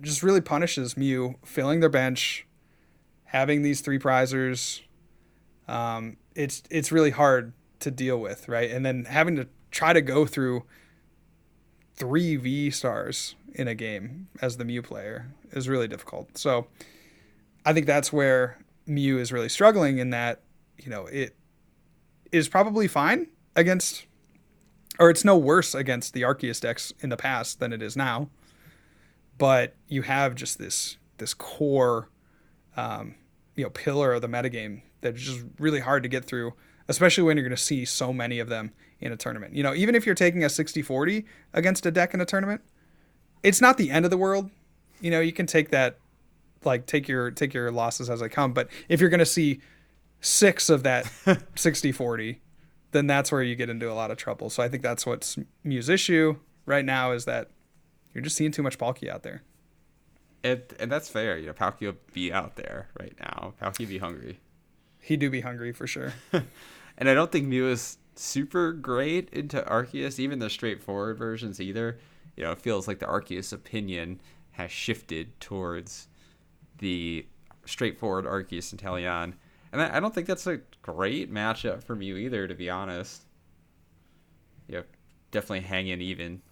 [0.00, 2.46] just really punishes Mew filling their bench,
[3.24, 4.80] having these three prizers.
[5.68, 8.70] Um, it's it's really hard to deal with, right?
[8.70, 10.64] And then having to try to go through
[11.94, 16.36] three V stars in a game as the Mew player is really difficult.
[16.36, 16.66] So
[17.64, 20.40] I think that's where Mew is really struggling in that,
[20.78, 21.36] you know, it
[22.32, 24.06] is probably fine against
[24.98, 28.28] or it's no worse against the Arceus decks in the past than it is now.
[29.38, 32.08] But you have just this this core
[32.76, 33.14] um,
[33.56, 36.54] you know, pillar of the metagame that's just really hard to get through,
[36.88, 39.54] especially when you're going to see so many of them in a tournament.
[39.54, 42.62] You know, even if you're taking a 60-40 against a deck in a tournament,
[43.42, 44.50] it's not the end of the world.
[45.00, 45.98] You know, you can take that
[46.64, 49.60] like take your take your losses as they come, but if you're going to see
[50.20, 51.04] 6 of that
[51.56, 52.38] 60-40,
[52.94, 54.48] then that's where you get into a lot of trouble.
[54.48, 57.50] So I think that's what's Mew's issue right now is that
[58.14, 59.42] you're just seeing too much Palkia out there.
[60.44, 61.36] It, and that's fair.
[61.36, 63.54] You know, Palkia be out there right now.
[63.60, 64.38] Palkia be hungry.
[65.00, 66.14] He do be hungry for sure.
[66.32, 71.98] and I don't think Mew is super great into Arceus, even the straightforward versions either.
[72.36, 74.20] You know, it feels like the Arceus opinion
[74.52, 76.06] has shifted towards
[76.78, 77.26] the
[77.66, 79.34] straightforward Arceus Inteleon.
[79.72, 83.24] And I don't think that's a great matchup from you either, to be honest.
[84.68, 84.82] Yeah,
[85.30, 86.42] definitely hanging even.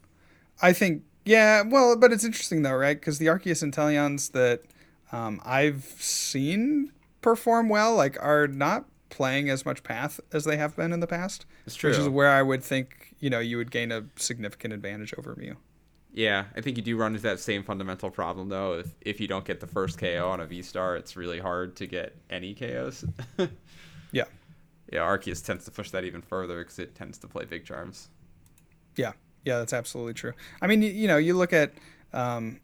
[0.60, 2.98] I think, yeah, well, but it's interesting though, right?
[2.98, 4.62] Because the Arceus Inteleons that
[5.12, 10.74] um, I've seen perform well, like, are not playing as much path as they have
[10.76, 11.44] been in the past.
[11.66, 11.90] It's true.
[11.90, 15.36] Which is where I would think, you know, you would gain a significant advantage over
[15.36, 15.56] Mew.
[16.14, 18.74] Yeah, I think you do run into that same fundamental problem though.
[18.74, 21.74] If if you don't get the first KO on a V star, it's really hard
[21.76, 23.02] to get any KOs.
[24.12, 24.24] yeah.
[24.92, 28.08] Yeah, Arceus tends to push that even further because it tends to play big charms.
[28.94, 29.12] Yeah,
[29.44, 30.34] yeah, that's absolutely true.
[30.60, 31.72] I mean, you, you know, you look at,
[32.12, 32.60] um,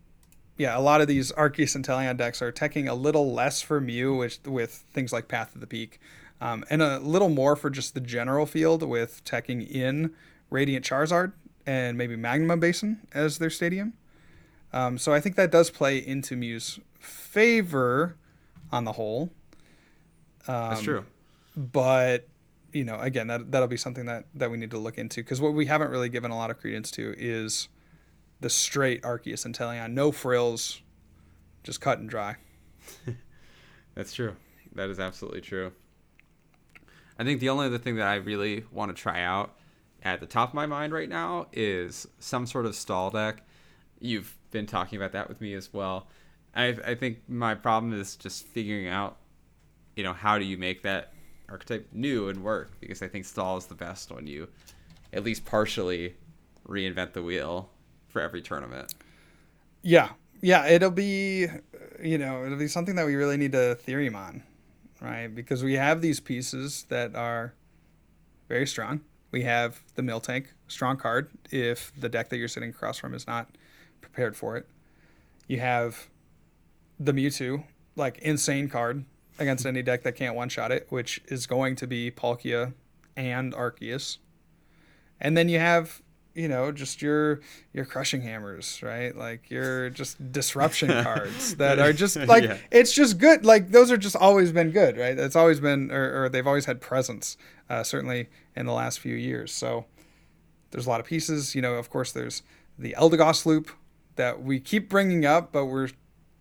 [0.58, 4.14] yeah, a lot of these Arceus Inteleon decks are teching a little less for Mew,
[4.14, 6.00] which with things like Path of the Peak,
[6.40, 10.12] um, and a little more for just the general field with teching in
[10.50, 11.32] Radiant Charizard
[11.66, 13.94] and maybe Magma Basin as their stadium.
[14.72, 18.16] Um, so I think that does play into Mew's favor
[18.70, 19.30] on the whole.
[20.46, 21.04] Um, That's true.
[21.58, 22.28] But
[22.72, 25.40] you know, again, that that'll be something that that we need to look into because
[25.40, 27.68] what we haven't really given a lot of credence to is
[28.40, 30.80] the straight Arceus Inteleon, no frills,
[31.64, 32.36] just cut and dry.
[33.96, 34.36] That's true.
[34.76, 35.72] That is absolutely true.
[37.18, 39.56] I think the only other thing that I really want to try out
[40.04, 43.42] at the top of my mind right now is some sort of stall deck.
[43.98, 46.06] You've been talking about that with me as well.
[46.54, 49.16] I, I think my problem is just figuring out,
[49.96, 51.12] you know, how do you make that
[51.48, 52.70] archetype new and work?
[52.80, 54.48] Because I think stall is the best when you
[55.12, 56.14] at least partially
[56.66, 57.70] reinvent the wheel
[58.08, 58.94] for every tournament.
[59.82, 60.10] Yeah.
[60.40, 60.66] Yeah.
[60.66, 61.46] It'll be,
[62.02, 64.42] you know, it'll be something that we really need to theorymon,
[65.00, 65.28] right?
[65.28, 67.54] Because we have these pieces that are
[68.48, 72.98] very strong we have the Miltank, strong card if the deck that you're sitting across
[72.98, 73.48] from is not
[74.00, 74.66] prepared for it.
[75.46, 76.08] You have
[76.98, 77.64] the Mewtwo,
[77.96, 79.04] like insane card
[79.38, 82.74] against any deck that can't one shot it, which is going to be Palkia
[83.16, 84.18] and Arceus.
[85.20, 86.02] And then you have,
[86.34, 87.40] you know, just your
[87.72, 89.16] your crushing hammers, right?
[89.16, 92.58] Like your just disruption cards that are just like yeah.
[92.70, 93.44] it's just good.
[93.44, 95.18] Like those are just always been good, right?
[95.18, 97.36] It's always been or, or they've always had presence.
[97.70, 99.52] Uh, certainly in the last few years.
[99.52, 99.84] So
[100.70, 101.54] there's a lot of pieces.
[101.54, 102.42] You know, of course, there's
[102.78, 103.70] the Eldegoss loop
[104.16, 105.90] that we keep bringing up, but we're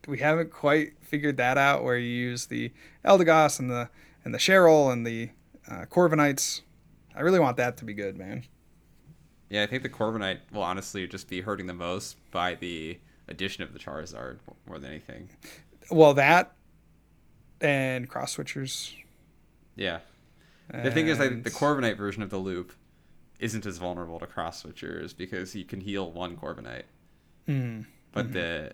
[0.07, 1.83] we haven't quite figured that out.
[1.83, 2.71] Where you use the
[3.05, 3.89] Eldegoss and the
[4.25, 5.29] and the Cheryl and the
[5.69, 6.61] uh, Corviknights.
[7.15, 8.43] I really want that to be good, man.
[9.49, 13.63] Yeah, I think the Corviknight will honestly just be hurting the most by the addition
[13.63, 15.29] of the Charizard more than anything.
[15.89, 16.53] Well, that
[17.61, 18.93] and cross switchers.
[19.75, 19.99] Yeah.
[20.83, 22.73] The thing is, like, the Corviknight version of the loop
[23.39, 26.83] isn't as vulnerable to cross switchers because you can heal one Corviknight.
[27.47, 27.85] Mm.
[28.11, 28.33] But Mm-hmm.
[28.33, 28.73] the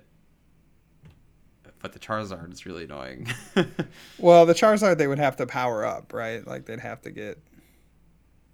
[1.83, 3.27] but the Charizard is really annoying.
[4.17, 6.45] Well, the Charizard they would have to power up, right?
[6.47, 7.37] Like they'd have to get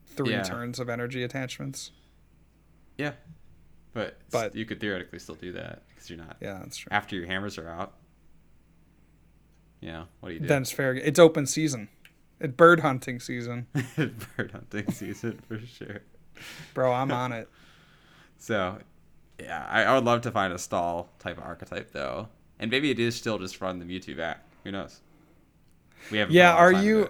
[0.08, 0.44] three Yeah.
[0.44, 1.92] turns of energy attachments.
[2.98, 3.14] yeah,
[3.94, 6.90] but But- you could theoretically still do that because you're not Yeah, that's true.
[6.92, 7.94] after your hammers are out.
[9.82, 10.48] Yeah, what do you do?
[10.48, 10.94] Then it's fair.
[10.96, 11.88] It's open season.
[12.42, 13.68] It's bird hunting season,
[14.38, 16.02] Bird hunting season for sure.
[16.74, 16.92] bro.
[16.94, 17.50] I'm on it.
[18.38, 18.78] So,
[19.40, 22.30] yeah, I, I would love to find a stall type of archetype though,
[22.60, 24.44] and maybe it is still just run the Mewtwo back.
[24.64, 25.00] Who knows?
[26.12, 27.10] We have Yeah, are you-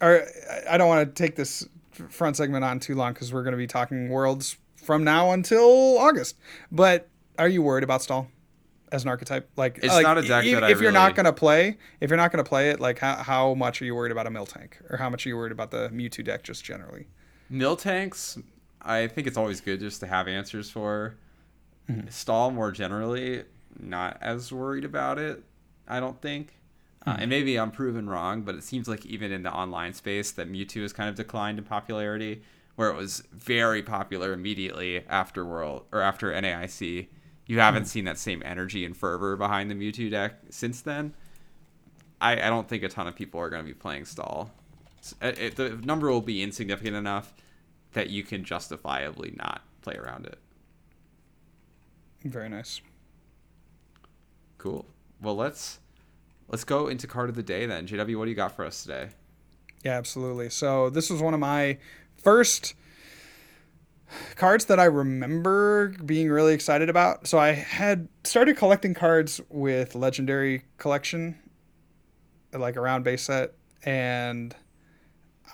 [0.00, 0.22] Are
[0.70, 1.66] I- don't want to take this
[2.08, 5.98] front segment on too long because we're going to be talking worlds from now until
[5.98, 6.36] August.
[6.70, 8.28] But are you worried about stall
[8.92, 9.50] as an archetype?
[9.56, 11.76] Like, It's like, not a deck e- that I if you're not going to play,
[12.00, 14.28] if you're not going to play it, like how how much are you worried about
[14.28, 17.08] a Miltank, or how much are you worried about the Mewtwo deck just generally?
[17.52, 18.40] Miltanks,
[18.80, 21.16] I think it's always good just to have answers for.
[21.90, 22.08] Mm-hmm.
[22.10, 23.42] Stall more generally,
[23.78, 25.42] not as worried about it.
[25.86, 26.54] I don't think.
[27.06, 27.20] Uh, Mm-hmm.
[27.22, 30.50] and maybe I'm proven wrong, but it seems like even in the online space that
[30.50, 32.42] Mewtwo has kind of declined in popularity,
[32.76, 37.06] where it was very popular immediately after World or after NAIC.
[37.46, 37.88] You haven't Hmm.
[37.88, 41.14] seen that same energy and fervor behind the Mewtwo deck since then.
[42.20, 44.50] I, I don't think a ton of people are going to be playing Stall.
[45.22, 47.32] It, it- the number will be insignificant enough
[47.92, 50.38] that you can justifiably not play around it.
[52.24, 52.80] Very nice.
[54.58, 54.86] Cool.
[55.20, 55.78] Well, let's
[56.48, 57.86] let's go into card of the day then.
[57.86, 59.08] JW, what do you got for us today?
[59.84, 60.50] Yeah, absolutely.
[60.50, 61.78] So this was one of my
[62.22, 62.74] first
[64.36, 67.26] cards that I remember being really excited about.
[67.26, 71.38] So I had started collecting cards with Legendary Collection,
[72.52, 73.52] like around base set,
[73.84, 74.54] and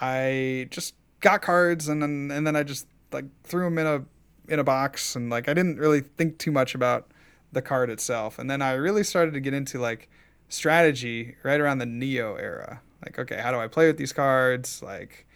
[0.00, 4.04] I just got cards and then and then I just like threw them in a
[4.52, 7.10] in a box and like I didn't really think too much about
[7.54, 8.38] the card itself.
[8.38, 10.08] And then I really started to get into like
[10.48, 12.80] strategy right around the Neo era.
[13.04, 14.82] Like, okay, how do I play with these cards?
[14.82, 15.26] Like,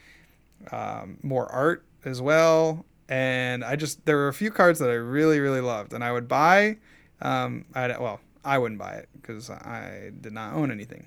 [0.72, 2.84] um, more art as well.
[3.08, 6.12] And I just there were a few cards that I really really loved, and I
[6.12, 6.76] would buy.
[7.22, 11.06] Um, I well, I wouldn't buy it because I did not own anything.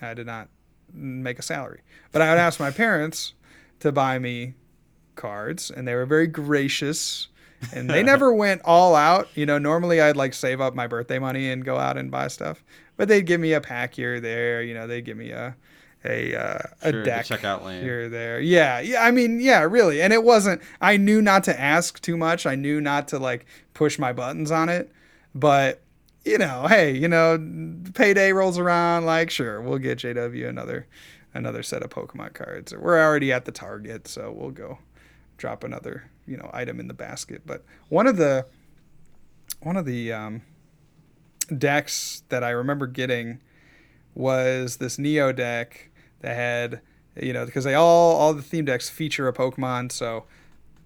[0.00, 0.48] I did not
[0.92, 1.80] make a salary,
[2.12, 3.34] but I would ask my parents
[3.80, 4.54] to buy me
[5.16, 7.28] cards, and they were very gracious.
[7.72, 9.28] And they never went all out.
[9.34, 12.28] You know, normally I'd like save up my birthday money and go out and buy
[12.28, 12.62] stuff,
[12.96, 14.62] but they'd give me a pack here or there.
[14.62, 15.56] You know, they'd give me a
[16.04, 17.82] a uh, a Sure, deck checkout lane.
[17.82, 18.40] here or there.
[18.40, 19.02] Yeah, yeah.
[19.02, 20.02] I mean, yeah, really.
[20.02, 20.60] And it wasn't.
[20.80, 22.44] I knew not to ask too much.
[22.46, 24.92] I knew not to like push my buttons on it.
[25.34, 25.80] But
[26.24, 27.38] you know, hey, you know,
[27.94, 29.04] payday rolls around.
[29.06, 30.86] Like, sure, we'll get JW another
[31.34, 32.74] another set of Pokemon cards.
[32.74, 34.78] We're already at the Target, so we'll go
[35.36, 37.42] drop another you know item in the basket.
[37.46, 38.46] But one of the
[39.60, 40.42] one of the um,
[41.56, 43.40] decks that I remember getting
[44.14, 46.80] was this Neo deck that had
[47.20, 49.92] you know because they all all the theme decks feature a Pokemon.
[49.92, 50.24] So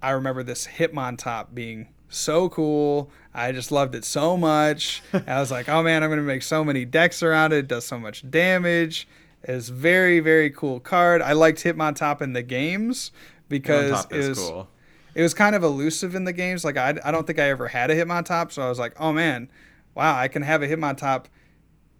[0.03, 3.11] I remember this Hitmontop being so cool.
[3.35, 5.03] I just loved it so much.
[5.27, 7.59] I was like, oh man, I'm gonna make so many decks around it.
[7.59, 9.07] It does so much damage.
[9.45, 11.23] It's very very cool card.
[11.23, 13.13] I liked Hitmontop in the games
[13.49, 14.69] because it is was cool.
[15.15, 16.65] it was kind of elusive in the games.
[16.65, 19.13] Like I, I don't think I ever had a Hitmontop, so I was like, oh
[19.13, 19.51] man,
[19.95, 21.25] wow, I can have a Hitmontop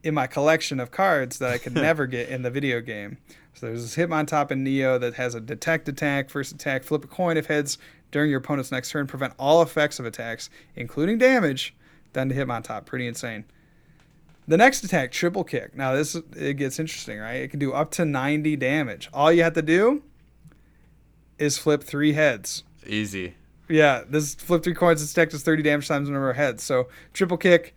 [0.03, 3.19] in my collection of cards that I could never get in the video game.
[3.55, 7.09] So there's this Hitmontop in Neo that has a detect attack, first attack, flip a
[7.09, 7.77] coin if heads
[8.11, 11.75] during your opponent's next turn, prevent all effects of attacks, including damage,
[12.13, 12.87] done to Hitmontop.
[12.87, 13.45] Pretty insane.
[14.47, 15.77] The next attack, triple kick.
[15.77, 17.35] Now this it gets interesting, right?
[17.37, 19.11] It can do up to 90 damage.
[19.13, 20.03] All you have to do
[21.39, 22.65] is flip three heads.
[22.87, 23.35] Easy.
[23.69, 25.03] Yeah, this flip three coins.
[25.03, 26.63] Its deck does 30 damage times the number of heads.
[26.63, 27.75] So triple kick,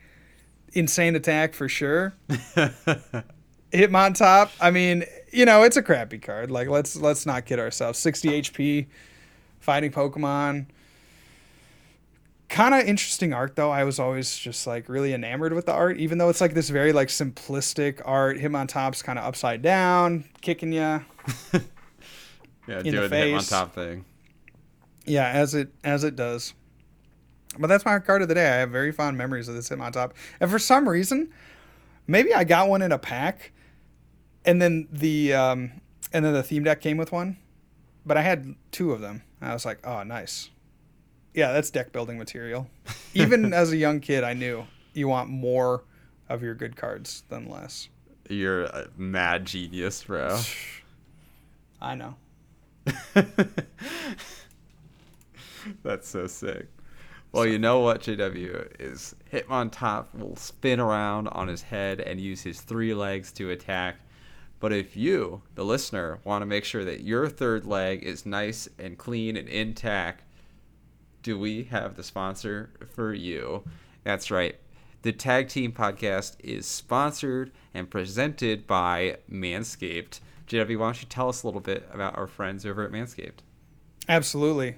[0.73, 2.13] insane attack for sure.
[3.71, 4.51] Hitmontop.
[4.59, 6.51] I mean, you know, it's a crappy card.
[6.51, 7.99] Like let's let's not kid ourselves.
[7.99, 8.87] 60 HP,
[9.59, 10.67] fighting Pokemon.
[12.47, 13.71] Kind of interesting art though.
[13.71, 16.69] I was always just like really enamored with the art, even though it's like this
[16.69, 18.37] very like simplistic art.
[18.37, 21.05] Hitmontop's kind of upside down, kicking you.
[22.67, 24.05] Yeah, In the doing the Hitmontop thing.
[25.05, 26.53] Yeah, as it as it does.
[27.59, 28.47] But that's my card of the day.
[28.47, 30.11] I have very fond memories of this Hitmontop.
[30.39, 31.31] And for some reason,
[32.07, 33.51] maybe I got one in a pack,
[34.45, 35.71] and then the um,
[36.13, 37.37] and then the theme deck came with one,
[38.05, 39.23] but I had two of them.
[39.41, 40.49] I was like, oh, nice.
[41.33, 42.69] Yeah, that's deck building material.
[43.13, 45.83] Even as a young kid, I knew you want more
[46.29, 47.89] of your good cards than less.
[48.29, 50.39] You're a mad genius, bro.
[51.81, 52.15] I know.
[55.83, 56.67] That's so sick.
[57.31, 62.41] Well, you know what, JW is Hitmontop will spin around on his head and use
[62.41, 63.97] his three legs to attack.
[64.59, 68.67] But if you, the listener, want to make sure that your third leg is nice
[68.77, 70.23] and clean and intact,
[71.23, 73.63] do we have the sponsor for you?
[74.03, 74.57] That's right.
[75.03, 80.19] The Tag Team Podcast is sponsored and presented by Manscaped.
[80.51, 83.39] JW, why don't you tell us a little bit about our friends over at Manscaped?
[84.09, 84.75] Absolutely.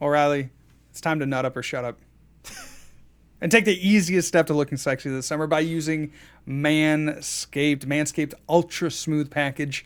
[0.00, 0.50] O'Reilly,
[0.90, 1.98] it's time to nut up or shut up.
[3.40, 6.12] and take the easiest step to looking sexy this summer by using
[6.46, 7.84] Manscaped.
[7.84, 9.84] Manscaped Ultra Smooth Package.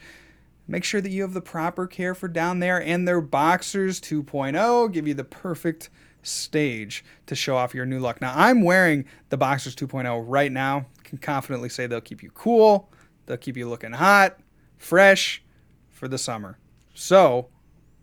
[0.68, 4.92] Make sure that you have the proper care for down there and their Boxers 2.0
[4.92, 5.88] give you the perfect
[6.22, 8.20] stage to show off your new look.
[8.20, 10.84] Now, I'm wearing the Boxers 2.0 right now.
[11.04, 12.90] Can confidently say they'll keep you cool,
[13.24, 14.38] they'll keep you looking hot,
[14.82, 15.42] fresh
[15.90, 16.58] for the summer.
[16.92, 17.48] So,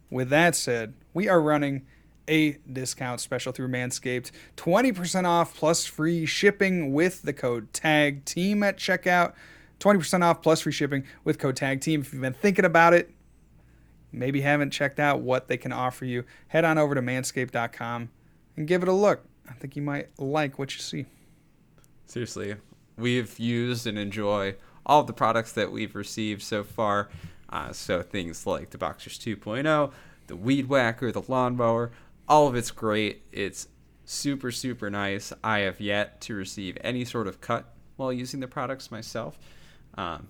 [0.09, 1.85] with that said, we are running
[2.27, 4.31] a discount special through Manscaped.
[4.55, 9.33] 20% off plus free shipping with the code TAG TEAM at checkout.
[9.79, 12.01] 20% off plus free shipping with code TAG TEAM.
[12.01, 13.11] If you've been thinking about it,
[14.11, 18.09] maybe haven't checked out what they can offer you, head on over to manscaped.com
[18.55, 19.25] and give it a look.
[19.49, 21.05] I think you might like what you see.
[22.05, 22.55] Seriously,
[22.97, 24.55] we've used and enjoy
[24.89, 27.09] all the products that we've received so far.
[27.47, 29.91] Uh, so things like the Boxers 2.0,
[30.27, 31.91] the Weed Whacker, the Lawnmower,
[32.27, 33.21] all of it's great.
[33.31, 33.67] It's
[34.03, 35.31] super, super nice.
[35.43, 39.37] I have yet to receive any sort of cut while using the products myself.
[39.95, 40.27] Um,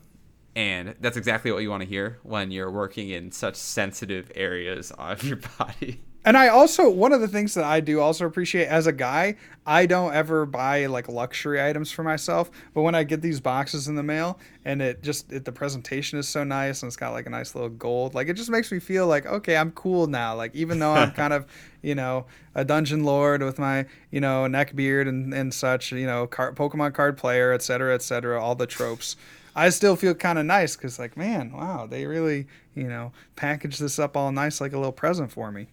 [0.55, 4.91] and that's exactly what you want to hear when you're working in such sensitive areas
[4.97, 6.01] of your body.
[6.25, 9.35] And I also one of the things that I do also appreciate as a guy,
[9.65, 13.87] I don't ever buy like luxury items for myself, but when I get these boxes
[13.87, 17.13] in the mail and it just it, the presentation is so nice and it's got
[17.13, 20.07] like a nice little gold, like it just makes me feel like okay, I'm cool
[20.07, 20.35] now.
[20.35, 21.45] Like even though I'm kind of,
[21.81, 26.05] you know, a dungeon lord with my, you know, neck beard and and such, you
[26.05, 29.15] know, card, Pokemon card player, et cetera, et cetera, all the tropes.
[29.55, 33.79] I still feel kind of nice because, like, man, wow, they really, you know, package
[33.79, 35.69] this up all nice like a little present for me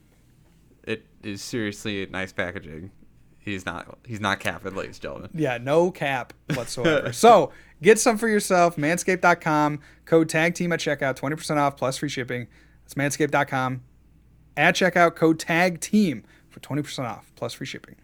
[0.86, 2.90] it is seriously nice packaging.
[3.38, 5.30] He's not he's not capping, ladies and gentlemen.
[5.34, 7.12] Yeah, no cap whatsoever.
[7.12, 8.76] so get some for yourself.
[8.76, 9.80] Manscaped.com.
[10.04, 11.18] Code tag team at checkout.
[11.18, 12.48] 20% off plus free shipping.
[12.84, 13.82] It's manscaped.com.
[14.56, 17.96] At checkout, code tag team for 20% off plus free shipping.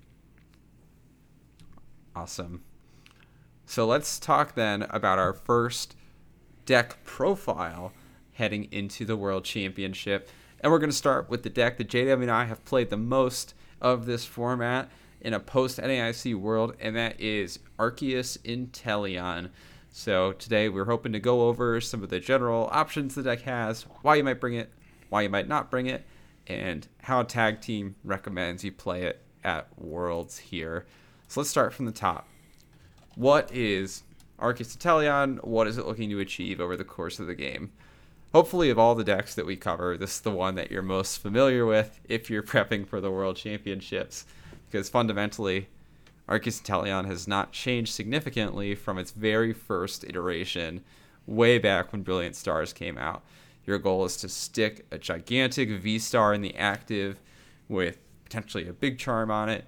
[2.15, 2.63] Awesome.
[3.65, 5.97] So let's talk then about our first
[6.67, 7.93] deck profile
[8.35, 10.29] heading into the World Championship.
[10.63, 12.97] And we're going to start with the deck that JW and I have played the
[12.97, 14.89] most of this format
[15.21, 19.51] in a post NAIC world, and that is Arceus Inteleon.
[19.91, 23.83] So today we're hoping to go over some of the general options the deck has,
[24.03, 24.73] why you might bring it,
[25.09, 26.07] why you might not bring it,
[26.47, 30.87] and how Tag Team recommends you play it at Worlds here.
[31.27, 32.29] So let's start from the top.
[33.17, 34.05] What is
[34.39, 35.43] Arceus Inteleon?
[35.45, 37.73] What is it looking to achieve over the course of the game?
[38.33, 41.19] Hopefully of all the decks that we cover this is the one that you're most
[41.19, 44.25] familiar with if you're prepping for the world championships
[44.71, 45.69] because fundamentally
[46.29, 50.83] Arceus Inteleon has not changed significantly from its very first iteration
[51.27, 53.23] way back when Brilliant Stars came out.
[53.67, 57.21] Your goal is to stick a gigantic V star in the active
[57.69, 59.67] with potentially a big charm on it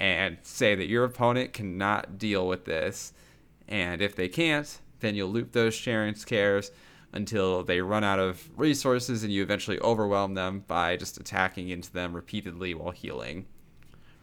[0.00, 3.12] and say that your opponent cannot deal with this.
[3.68, 6.70] And if they can't, then you'll loop those Cheren's cares
[7.12, 11.92] until they run out of resources and you eventually overwhelm them by just attacking into
[11.92, 13.46] them repeatedly while healing.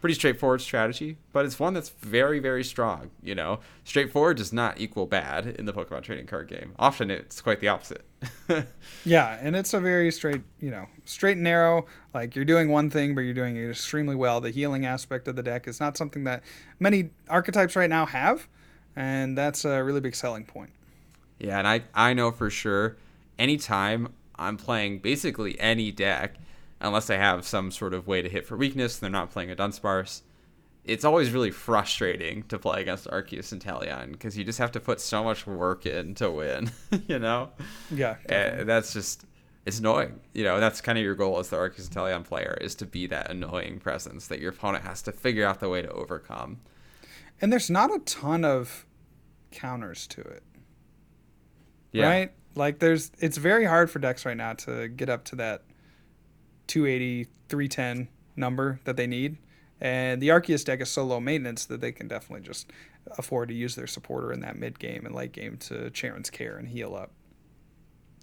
[0.02, 3.10] Pretty straightforward strategy, but it's one that's very, very strong.
[3.22, 6.74] You know, straightforward does not equal bad in the Pokemon trading card game.
[6.78, 8.04] Often it's quite the opposite.
[9.06, 11.86] yeah, and it's a very straight, you know, straight and narrow.
[12.14, 14.42] Like you're doing one thing, but you're doing it extremely well.
[14.42, 16.44] The healing aspect of the deck is not something that
[16.82, 18.50] many archetypes right now have,
[18.98, 20.72] and that's a really big selling point.
[21.44, 22.96] Yeah, and I, I know for sure
[23.38, 26.36] anytime I'm playing basically any deck,
[26.80, 29.56] unless I have some sort of way to hit for weakness, they're not playing a
[29.56, 30.22] Dunsparce,
[30.86, 35.02] it's always really frustrating to play against Arceus Inteleon because you just have to put
[35.02, 36.72] so much work in to win,
[37.08, 37.50] you know?
[37.92, 38.16] Yeah.
[38.30, 39.26] Eh, and that's just
[39.66, 40.20] it's annoying.
[40.34, 43.06] You know, that's kind of your goal as the Arceus Inteleon player is to be
[43.08, 46.60] that annoying presence that your opponent has to figure out the way to overcome.
[47.42, 48.86] And there's not a ton of
[49.52, 50.44] counters to it.
[51.94, 52.10] Yeah.
[52.10, 52.34] Right?
[52.56, 55.64] Like there's it's very hard for decks right now to get up to that
[56.68, 59.38] 280, 310 number that they need.
[59.80, 62.72] And the Arceus deck is so low maintenance that they can definitely just
[63.18, 66.58] afford to use their supporter in that mid game and late game to Cheren's care
[66.58, 67.12] and heal up.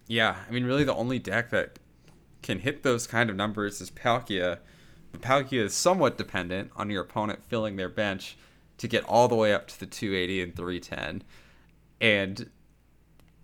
[0.06, 1.78] Yeah, I mean, really, the only deck that
[2.42, 4.58] can hit those kind of numbers is Palkia.
[5.12, 8.36] But Palkia is somewhat dependent on your opponent filling their bench
[8.78, 11.22] to get all the way up to the 280 and 310.
[12.00, 12.50] And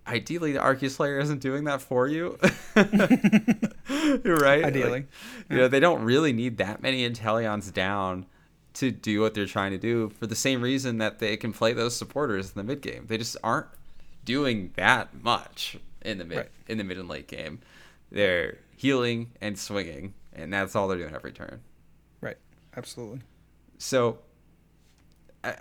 [0.07, 2.37] ideally, the Arceus player isn't doing that for you.
[2.75, 4.63] right?
[4.63, 4.89] Ideally.
[4.91, 5.07] Like,
[5.49, 8.25] you know, they don't really need that many Inteleons down
[8.75, 11.73] to do what they're trying to do for the same reason that they can play
[11.73, 13.05] those supporters in the mid game.
[13.07, 13.67] They just aren't
[14.23, 16.49] doing that much in the mid right.
[16.67, 17.59] in the mid and late game.
[18.11, 21.61] They're healing and swinging, and that's all they're doing every turn.
[22.21, 22.37] Right.
[22.75, 23.21] Absolutely.
[23.79, 24.19] So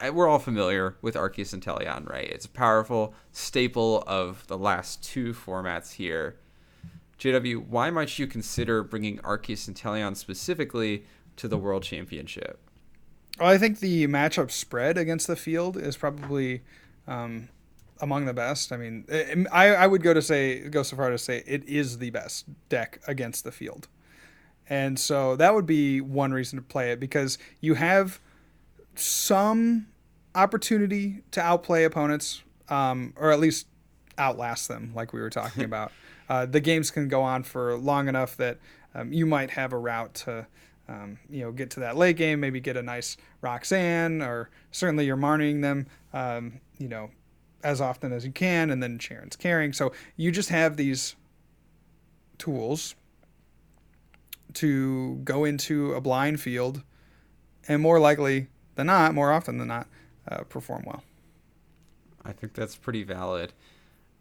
[0.01, 2.29] I, we're all familiar with Arceus Inteleon, right?
[2.29, 6.37] It's a powerful staple of the last two formats here.
[7.19, 11.05] JW, why might you consider bringing Arceus Inteleon specifically
[11.37, 12.59] to the World Championship?
[13.39, 16.63] Well, I think the matchup spread against the field is probably
[17.07, 17.49] um,
[18.01, 18.73] among the best.
[18.73, 19.07] I mean,
[19.53, 22.47] I, I would go to say go so far to say it is the best
[22.69, 23.89] deck against the field,
[24.69, 28.21] and so that would be one reason to play it because you have
[28.99, 29.89] some
[30.35, 33.67] opportunity to outplay opponents, um, or at least
[34.19, 35.93] outlast them, like we were talking about.
[36.29, 38.59] Uh, the games can go on for long enough that
[38.95, 40.47] um, you might have a route to.
[40.89, 45.05] Um, you know, get to that late game, maybe get a nice Roxanne, or certainly
[45.05, 45.89] you're marning them.
[46.13, 47.11] Um, you know,
[47.65, 49.73] as often as you can, and then Cheren's carrying.
[49.73, 51.17] So you just have these
[52.39, 52.95] tools
[54.55, 56.83] to go into a blind field,
[57.67, 58.47] and more likely
[58.77, 59.89] than not, more often than not,
[60.31, 61.03] uh, perform well.
[62.25, 63.53] I think that's pretty valid.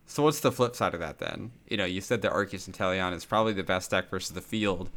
[0.06, 1.52] So what's the flip side of that then?
[1.68, 4.90] You know, you said that Arceus Inteleon is probably the best deck versus the field.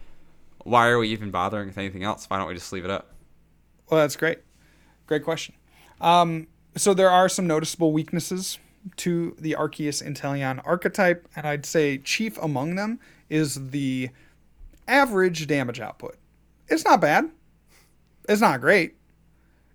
[0.65, 2.27] Why are we even bothering with anything else?
[2.29, 3.15] Why don't we just leave it up?
[3.91, 4.41] Well, that's great.
[5.07, 5.55] Great question.
[6.01, 6.47] Um,
[6.77, 8.59] so there are some noticeable weaknesses
[8.97, 13.01] to the Arceus Inteleon archetype, and I'd say chief among them
[13.31, 14.11] is the
[14.87, 16.17] average damage output.
[16.69, 17.31] It's not bad.
[18.29, 18.98] It's not great.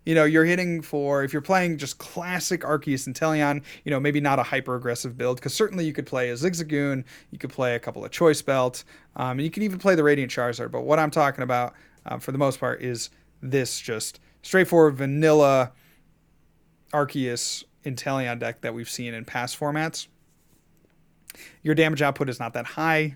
[0.06, 4.20] You know, you're hitting for, if you're playing just classic Arceus Inteleon, you know, maybe
[4.20, 7.76] not a hyper aggressive build, because certainly you could play a Zigzagoon, you could play
[7.76, 8.84] a couple of Choice Belt,
[9.16, 10.72] um, and you can even play the Radiant Charizard.
[10.72, 11.74] But what I'm talking about,
[12.06, 13.10] um, for the most part, is
[13.42, 15.72] this just straightforward vanilla
[16.94, 20.08] Arceus Inteleon deck that we've seen in past formats,
[21.62, 23.16] your damage output is not that high.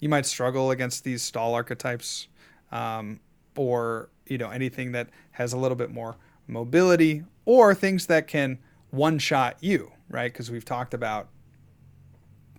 [0.00, 2.26] You might struggle against these stall archetypes,
[2.72, 3.20] um,
[3.56, 6.16] or you know anything that has a little bit more
[6.46, 8.58] mobility, or things that can
[8.90, 10.32] one shot you, right?
[10.32, 11.28] Because we've talked about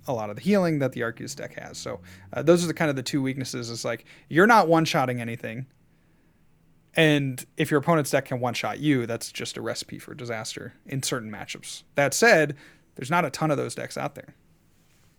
[0.08, 1.78] a lot of the healing that the Arceus deck has.
[1.78, 2.00] So
[2.34, 3.70] uh, those are the kind of the two weaknesses.
[3.70, 5.66] Is like you're not one shotting anything.
[6.96, 10.74] And if your opponent's deck can one shot you, that's just a recipe for disaster
[10.86, 11.82] in certain matchups.
[11.96, 12.56] That said,
[12.96, 14.36] there's not a ton of those decks out there.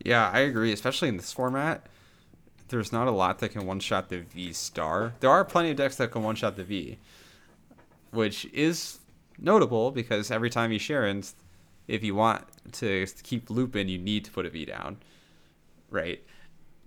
[0.05, 1.87] Yeah, I agree, especially in this format.
[2.69, 5.15] There's not a lot that can one shot the V star.
[5.21, 6.99] There are plenty of decks that can one shot the V,
[8.11, 8.99] which is
[9.39, 11.35] notable because every time you Cheren's,
[11.87, 14.99] if you want to keep looping, you need to put a V down,
[15.91, 16.23] right?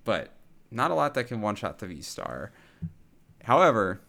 [0.04, 0.32] But
[0.72, 2.52] not a lot that can one shot the V star.
[3.44, 4.02] However,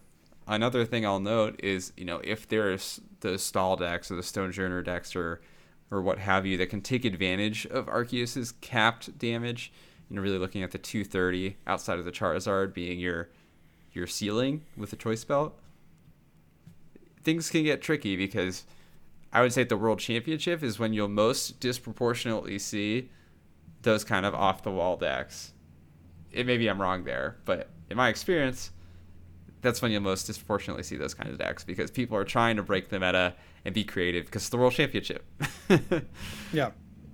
[0.47, 4.83] another thing I'll note is, you know, if there's the stall decks or the Stonjourner
[4.83, 5.41] decks or
[5.91, 9.71] or what have you that can take advantage of Arceus's capped damage,
[10.09, 13.29] you know, really looking at the 230 outside of the Charizard being your
[13.91, 15.59] your ceiling with the choice belt,
[17.23, 18.65] things can get tricky because
[19.31, 23.09] I would say the World Championship is when you'll most disproportionately see
[23.81, 25.53] those kind of off the wall decks.
[26.31, 28.71] It maybe I'm wrong there, but in my experience,
[29.61, 32.63] that's when you'll most disproportionately see those kinds of decks because people are trying to
[32.63, 33.33] break the meta
[33.65, 35.25] and be creative because it's the world championship.
[36.53, 36.71] yeah.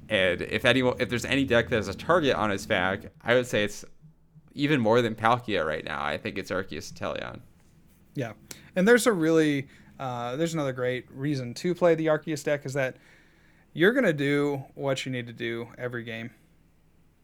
[0.10, 3.34] And if anyone, if there's any deck that has a target on its back, I
[3.34, 3.84] would say it's
[4.54, 6.04] even more than Palkia right now.
[6.04, 7.40] I think it's Arceus Inteleon.
[8.14, 8.34] Yeah,
[8.76, 9.68] and there's a really
[10.00, 12.98] uh, there's another great reason to play the Arceus deck is that
[13.74, 16.32] you're gonna do what you need to do every game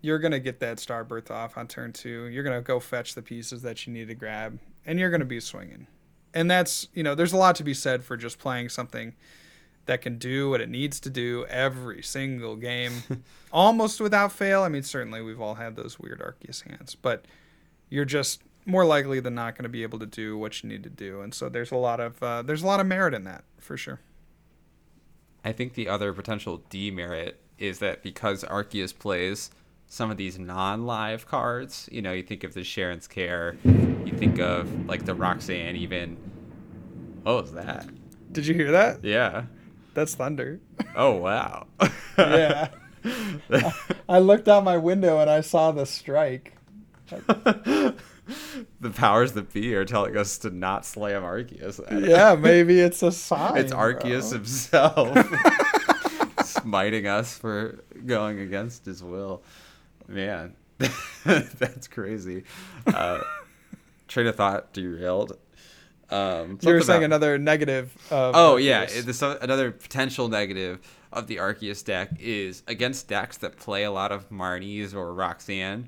[0.02, 2.26] you're to get that Starbirth off on turn two.
[2.26, 5.40] You're to go fetch the pieces that you need to grab, and you're to be
[5.40, 5.88] swinging.
[6.34, 9.14] And that's, you know, there's a lot to be said for just playing something
[9.86, 13.04] that can do what it needs to do every single game,
[13.52, 14.64] almost without fail.
[14.64, 17.26] I mean, certainly we've all had those weird Arceus hands, but
[17.90, 20.84] you're just more likely than not going to be able to do what you need
[20.84, 23.24] to do, and so there's a lot of uh, there's a lot of merit in
[23.24, 24.00] that for sure.
[25.44, 29.50] I think the other potential demerit is that because Arceus plays
[29.88, 34.40] some of these non-live cards, you know, you think of the Cheren's Care, you think
[34.40, 36.18] of like the Roxanne, even.
[37.26, 37.88] Oh, is that?
[38.32, 39.04] Did you hear that?
[39.04, 39.44] Yeah.
[39.94, 40.60] That's thunder.
[40.96, 41.68] Oh wow.
[42.18, 42.70] yeah.
[44.10, 46.56] I looked out my window and I saw the strike.
[47.08, 47.96] the
[48.94, 52.08] powers that be are telling us to not slam Arceus.
[52.08, 53.58] Yeah, maybe it's a sign.
[53.58, 54.38] It's Arceus bro.
[54.38, 59.44] himself smiting us for going against his will.
[60.08, 60.56] Man,
[61.26, 62.44] that's crazy.
[62.88, 63.22] Uh,
[64.08, 65.38] train of thought derailed.
[66.12, 67.94] Um, You were saying about- another negative.
[68.12, 68.98] Of Oh yeah, Arceus.
[69.00, 70.80] it- this, another potential negative
[71.14, 75.88] of the Arceus deck is against decks that play a lot of Marnies or Roxanne.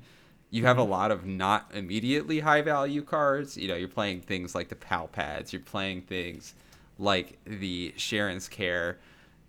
[0.50, 3.56] You have a lot of not immediately high value cards.
[3.56, 5.52] You know, you're playing things like the Pal Pads.
[5.52, 6.54] You're playing things
[6.98, 8.98] like the Cheren's Care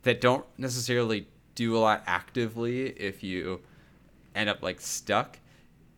[0.03, 3.61] that don't necessarily do a lot actively if you
[4.33, 5.37] end up like stuck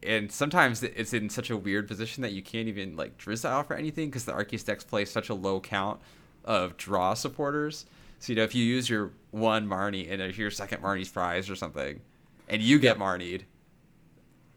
[0.03, 3.75] and sometimes it's in such a weird position that you can't even like Drizzile for
[3.75, 5.99] anything because the Arceus decks play such a low count
[6.45, 7.85] of draw supporters.
[8.19, 11.49] So you know if you use your one Marnie and if your second Marnie's prize
[11.49, 11.99] or something,
[12.47, 13.43] and you get Marnied,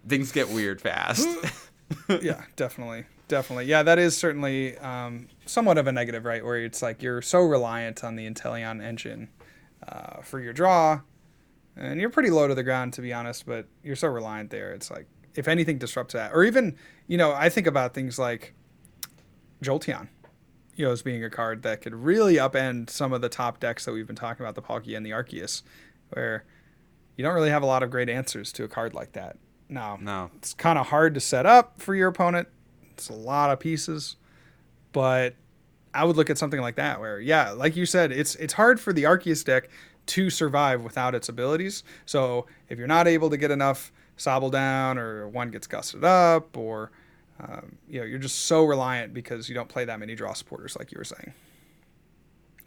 [0.07, 1.29] things get weird fast.
[2.23, 3.65] yeah, definitely, definitely.
[3.65, 6.45] Yeah, that is certainly um, somewhat of a negative, right?
[6.45, 9.29] Where it's like you're so reliant on the Inteleon engine
[9.87, 11.01] uh, for your draw,
[11.77, 13.47] and you're pretty low to the ground, to be honest.
[13.47, 14.73] But you're so reliant there.
[14.73, 16.77] It's like if anything disrupts that, or even
[17.07, 18.55] you know, I think about things like
[19.63, 20.09] Jolteon.
[20.77, 23.85] You know, as being a card that could really upend some of the top decks
[23.85, 25.63] that we've been talking about, the Palkia and the Arceus,
[26.11, 26.45] where
[27.17, 29.37] you don't really have a lot of great answers to a card like that.
[29.69, 32.49] Now, no, it's kind of hard to set up for your opponent.
[32.93, 34.17] It's a lot of pieces,
[34.93, 35.35] but
[35.93, 38.81] I would look at something like that where, yeah, like you said, it's it's hard
[38.81, 39.69] for the Arceus deck
[40.07, 41.85] to survive without its abilities.
[42.07, 46.57] So if you're not able to get enough Sobble down, or one gets gusted up,
[46.57, 46.91] or
[47.41, 50.77] um, you know, you're just so reliant because you don't play that many draw supporters,
[50.79, 51.33] like you were saying,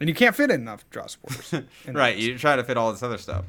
[0.00, 1.54] and you can't fit in enough draw supporters.
[1.88, 2.16] right?
[2.16, 3.44] You try to fit all this other stuff.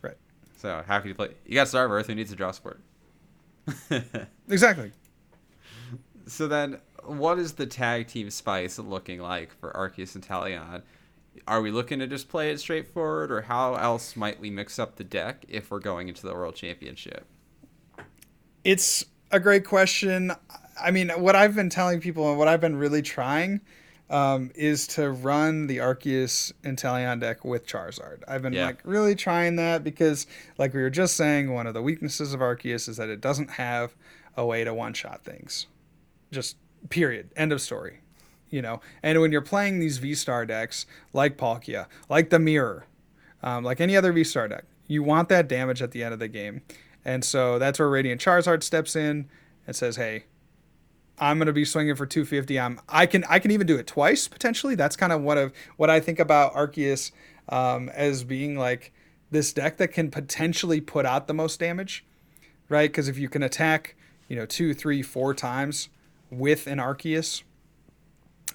[0.00, 0.16] Right.
[0.56, 1.30] So how can you play?
[1.46, 2.80] You got Starbirth who needs a draw support.
[4.48, 4.92] exactly.
[6.26, 10.82] So then, what is the tag team spice looking like for Arceus Inteleon?
[11.46, 14.96] Are we looking to just play it straightforward, or how else might we mix up
[14.96, 17.26] the deck if we're going into the World Championship?
[18.64, 20.32] It's a great question.
[20.80, 23.60] I mean, what I've been telling people and what I've been really trying
[24.10, 28.22] um, is to run the Arceus Inteleon deck with Charizard.
[28.28, 28.66] I've been Yeah.
[28.66, 30.26] like really trying that because,
[30.58, 33.52] like we were just saying, one of the weaknesses of Arceus is that it doesn't
[33.52, 33.94] have
[34.36, 35.66] a way to one shot things.
[36.30, 36.56] Just
[36.90, 37.30] period.
[37.36, 38.00] End of story.
[38.50, 40.84] You know, and when you're playing these V Star decks
[41.14, 42.84] like Palkia, like the Mirror,
[43.42, 46.18] um, like any other V Star deck, you want that damage at the end of
[46.20, 46.60] the game.
[47.04, 49.28] And so that's where Radiant Charizard steps in
[49.66, 50.24] and says, "Hey,
[51.18, 52.58] I'm going to be swinging for 250.
[52.58, 54.74] I'm I can I can even do it twice potentially.
[54.74, 57.12] That's kind of what of what I think about Arceus
[57.48, 58.92] um, as being like
[59.30, 62.04] this deck that can potentially put out the most damage,
[62.68, 62.90] right?
[62.90, 63.96] Because if you can attack,
[64.28, 65.88] you know, two, three, four times
[66.30, 67.42] with an Arceus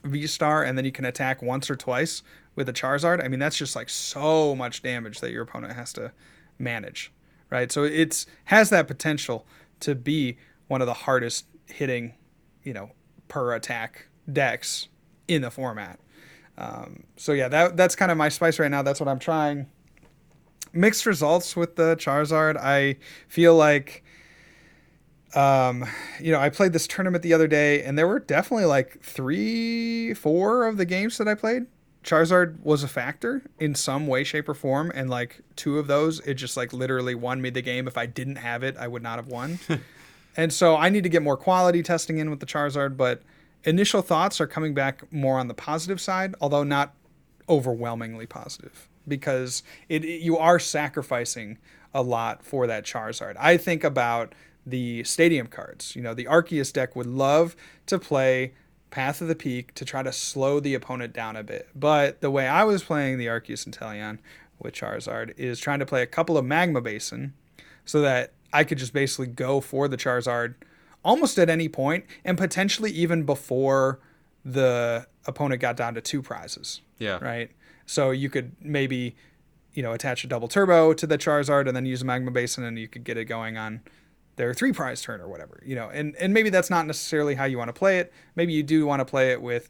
[0.04, 2.22] V Star, and then you can attack once or twice
[2.56, 3.24] with a Charizard.
[3.24, 6.12] I mean, that's just like so much damage that your opponent has to
[6.60, 7.12] manage,
[7.50, 7.72] right?
[7.72, 9.46] So it's has that potential
[9.82, 10.38] to be
[10.68, 12.14] one of the hardest hitting,
[12.64, 12.92] you know,
[13.28, 14.88] per attack decks
[15.28, 16.00] in the format.
[16.58, 18.82] Um, so yeah, that that's kind of my spice right now.
[18.82, 19.68] That's what I'm trying.
[20.74, 22.58] Mixed results with the Charizard.
[22.58, 24.04] I feel like
[25.36, 25.86] um,
[26.20, 30.14] you know, I played this tournament the other day, and there were definitely like three,
[30.14, 31.68] four of the games that I played.
[32.08, 36.22] Charizard was a factor in some way, shape, or form, and like two of those,
[36.22, 37.86] it just like literally won me the game.
[37.86, 39.60] If I didn't have it, I would not have won.
[40.38, 43.22] and so I need to get more quality testing in with the Charizard, but
[43.66, 46.94] initial thoughts are coming back more on the positive side, although not
[47.50, 51.58] overwhelmingly positive because it, it- you are sacrificing
[51.94, 53.36] a lot for that Charizard.
[53.38, 54.34] I think about
[54.66, 55.94] the stadium cards.
[55.96, 57.56] You know, the Arceus deck would love
[57.88, 58.54] to play
[58.90, 61.68] Path of the Peak to try to slow the opponent down a bit.
[61.76, 64.20] But the way I was playing the Arceus Inteleon
[64.60, 67.34] with Charizard is trying to play a couple of Magma Basin
[67.86, 70.56] so that I could just basically go for the Charizard
[71.04, 74.00] almost at any point and potentially even before
[74.44, 77.20] the opponent got down to two prizes Yeah.
[77.22, 77.52] right?
[77.86, 79.16] So you could maybe,
[79.74, 82.64] you know, attach a double turbo to the Charizard and then use a Magma Basin
[82.64, 83.82] and you could get it going on
[84.38, 85.90] their three prize turn or whatever, you know.
[85.90, 88.14] And and maybe that's not necessarily how you want to play it.
[88.36, 89.70] Maybe you do want to play it with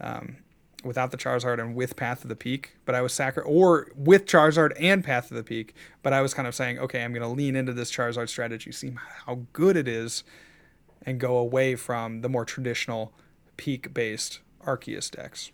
[0.00, 0.36] um,
[0.84, 4.26] without the Charizard and with Path of the Peak, but I was sacri- or with
[4.26, 7.22] Charizard and Path of the Peak, but I was kind of saying, okay, I'm going
[7.22, 8.94] to lean into this Charizard strategy, see
[9.26, 10.24] how good it is,
[11.02, 13.12] and go away from the more traditional
[13.56, 15.52] peak based Arceus decks.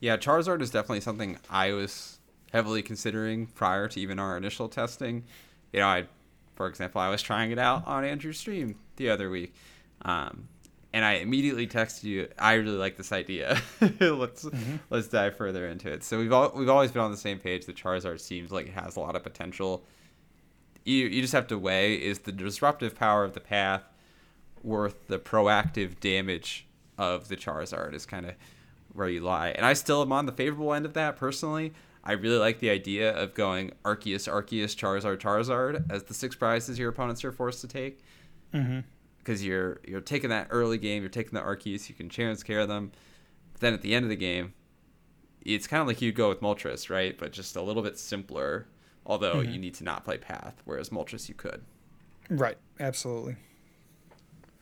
[0.00, 2.20] Yeah, Charizard is definitely something I was
[2.52, 5.24] heavily considering prior to even our initial testing.
[5.72, 6.06] You know, I,
[6.58, 9.54] for example, I was trying it out on Andrew's stream the other week.
[10.02, 10.48] Um,
[10.92, 12.28] and I immediately texted you.
[12.36, 13.62] I really like this idea.
[13.80, 14.76] let's mm-hmm.
[14.90, 16.02] let's dive further into it.
[16.02, 17.64] So we've all we've always been on the same page.
[17.64, 19.84] The Charizard seems like it has a lot of potential.
[20.84, 23.84] You you just have to weigh: is the disruptive power of the path
[24.64, 27.94] worth the proactive damage of the Charizard?
[27.94, 28.34] Is kind of
[28.94, 29.50] where you lie.
[29.50, 31.72] And I still am on the favorable end of that personally.
[32.08, 36.78] I really like the idea of going Arceus, Arceus, Charizard, Charizard as the six prizes
[36.78, 38.00] your opponents are forced to take.
[38.52, 38.80] Mm-hmm
[39.28, 42.60] because you're you're taking that early game, you're taking the Arceus, you can chance care
[42.60, 42.90] of them.
[43.52, 44.54] But then at the end of the game,
[45.42, 47.16] it's kind of like you go with Moltres, right?
[47.18, 48.66] But just a little bit simpler.
[49.04, 49.52] Although mm-hmm.
[49.52, 51.62] you need to not play Path, whereas Moltres you could.
[52.30, 52.56] Right.
[52.80, 53.36] Absolutely.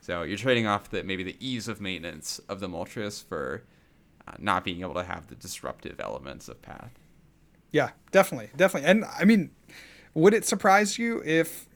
[0.01, 3.63] So you're trading off the maybe the ease of maintenance of the Moltres for
[4.27, 6.93] uh, not being able to have the disruptive elements of Path.
[7.77, 8.89] Yeah, definitely, definitely.
[8.89, 9.51] And I mean,
[10.15, 11.69] would it surprise you if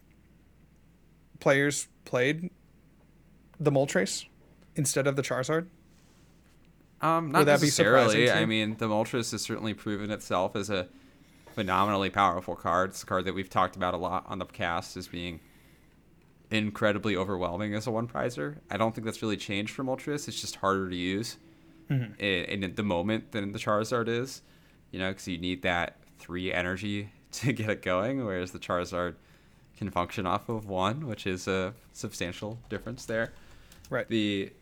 [1.40, 2.48] players played
[3.58, 4.24] the Moltres
[4.74, 5.66] instead of the Charizard?
[7.02, 8.30] Um, not necessarily.
[8.30, 10.88] I mean, the Moltres has certainly proven itself as a
[11.54, 12.90] phenomenally powerful card.
[12.90, 15.40] It's a card that we've talked about a lot on the cast as being
[16.50, 18.56] incredibly overwhelming as a one prizer.
[18.70, 20.28] I don't think that's really changed for Moltres.
[20.28, 21.36] It's just harder to use
[21.90, 22.18] mm-hmm.
[22.18, 24.40] in, in, the moment than the Charizard is.
[24.90, 29.14] You know, because you need that three energy to get it going, whereas the Charizard
[29.76, 33.32] can function off of one, which is a substantial difference there.
[33.88, 34.08] Right.
[34.08, 34.52] The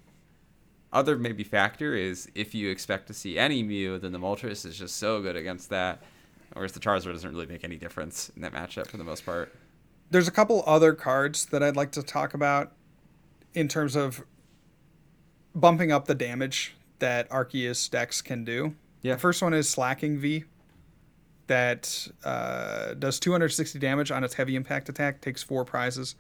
[0.93, 4.79] other maybe factor is if you expect to see any Mew, then the Moltres is
[4.79, 6.03] just so good against that.
[6.55, 9.55] Whereas the Charizard doesn't really make any difference in that matchup for the most part.
[10.11, 12.73] There's a couple other cards that I'd like to talk about
[13.53, 14.25] in terms of
[15.55, 18.75] bumping up the damage that Arceus decks can do.
[19.03, 19.15] Yeah.
[19.15, 20.45] The first one is Slaking V
[21.47, 26.15] that uh, does 260 damage on its heavy impact attack, takes four prizes.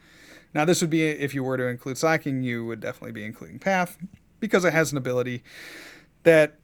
[0.54, 3.58] Now, this would be if you were to include Slacking, you would definitely be including
[3.58, 3.98] Path
[4.40, 5.42] because it has an ability
[6.22, 6.58] that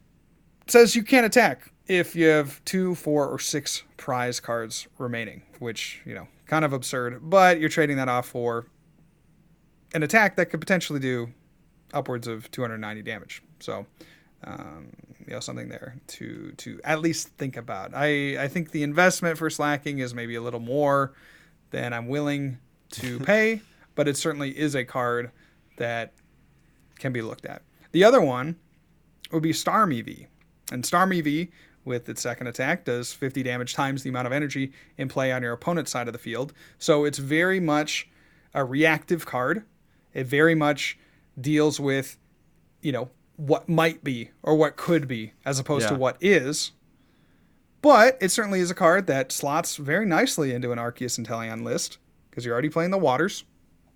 [0.66, 6.00] says you can't attack if you have two, four, or six prize cards remaining, which,
[6.06, 8.66] you know, kind of absurd, but you're trading that off for
[9.92, 11.28] an attack that could potentially do
[11.92, 13.42] upwards of 290 damage.
[13.60, 13.86] So,
[14.44, 14.90] um,
[15.26, 17.92] you know, something there to to at least think about.
[17.94, 21.12] I I think the investment for Slaking is maybe a little more
[21.70, 22.58] than I'm willing
[22.90, 23.60] to pay
[23.94, 25.30] but it certainly is a card
[25.76, 26.12] that
[26.98, 27.62] can be looked at.
[27.92, 28.56] The other one
[29.32, 30.26] would be Starmie V.
[30.72, 31.50] And Starmie V,
[31.84, 35.42] with its second attack, does 50 damage times the amount of energy in play on
[35.42, 36.52] your opponent's side of the field.
[36.78, 38.08] So it's very much
[38.54, 39.64] a reactive card.
[40.12, 40.98] It very much
[41.40, 42.16] deals with,
[42.80, 45.90] you know, what might be or what could be as opposed yeah.
[45.90, 46.72] to what is.
[47.82, 51.98] But it certainly is a card that slots very nicely into an Arceus Inteleon list
[52.30, 53.44] because you're already playing the waters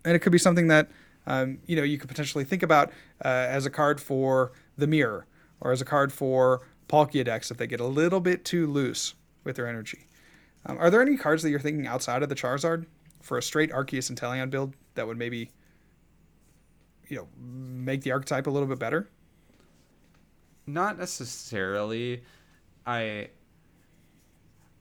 [0.04, 0.88] and it could be something that
[1.26, 2.90] um, you know you could potentially think about
[3.24, 5.26] uh, as a card for the mirror
[5.60, 9.14] or as a card for Palkia decks if they get a little bit too loose
[9.44, 10.06] with their energy.
[10.66, 12.86] Um, are there any cards that you're thinking outside of the Charizard
[13.20, 15.50] for a straight Arceus Inteleon build that would maybe
[17.08, 19.08] you know make the archetype a little bit better?
[20.68, 22.22] Not necessarily.
[22.86, 23.30] I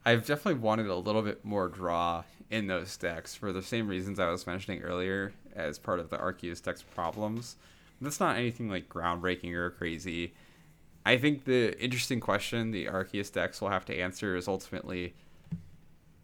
[0.04, 4.20] I've definitely wanted a little bit more draw in those decks for the same reasons
[4.20, 7.56] I was mentioning earlier as part of the Arceus deck's problems.
[8.02, 10.34] That's not anything like groundbreaking or crazy.
[11.06, 15.14] I think the interesting question the Arceus decks will have to answer is ultimately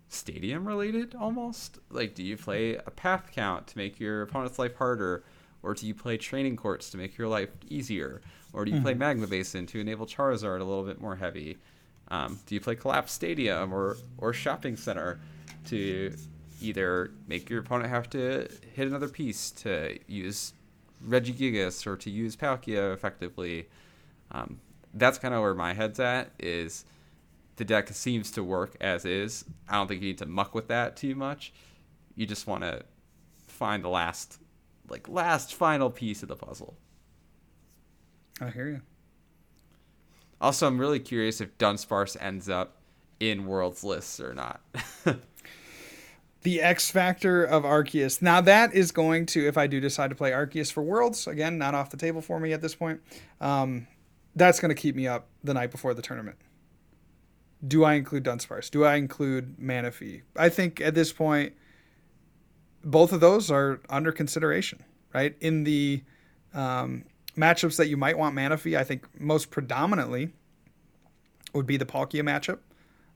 [0.09, 1.79] stadium related almost.
[1.89, 5.25] Like, do you play a path count to make your opponent's life harder?
[5.63, 8.21] Or do you play training courts to make your life easier?
[8.55, 8.85] Or do you mm-hmm.
[8.85, 11.59] play Magma Basin to enable Charizard a little bit more heavy?
[12.09, 15.19] Um, do you play Collapse Stadium or, or Shopping Center?
[15.67, 16.15] to
[16.61, 20.53] either make your opponent have to hit another piece to use
[21.07, 23.69] Regigigas or to use Palkia effectively.
[24.31, 24.61] Um,
[24.95, 26.31] that's kind of where my head's at.
[26.39, 26.85] Is
[27.57, 29.45] the deck seems to work as is.
[29.69, 31.53] I don't think you need to muck with that too much.
[32.17, 32.83] You just want to
[33.47, 34.41] find the last,
[34.89, 36.77] like last final piece of the puzzle.
[38.41, 38.81] I hear you.
[40.41, 42.77] Also, I'm really curious if Dunsparce ends up
[43.21, 44.61] in Worlds lists or not.
[46.43, 48.21] the X factor of Arceus.
[48.21, 51.59] Now that is going to, if I do decide to play Arceus for Worlds, again,
[51.59, 53.01] not off the table for me at this point.
[53.41, 53.87] Um,
[54.37, 56.37] that's going to keep me up the night before the tournament.
[57.67, 58.71] Do I include Dunsparce?
[58.71, 60.23] Do I include Manaphy?
[60.37, 61.55] I think at this point,
[62.85, 65.35] both of those are under consideration, right?
[65.41, 66.03] In the
[66.53, 67.05] um,
[67.37, 70.33] matchups that you might want Manaphy, I think most predominantly
[71.53, 72.59] would be the Palkia matchup.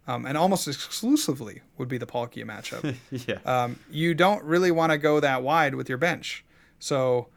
[0.07, 2.97] Um, and almost exclusively would be the Palkia matchup.
[3.29, 3.39] yeah.
[3.45, 6.47] Um, you don't really want to go that wide with your bench.
[6.79, 7.29] So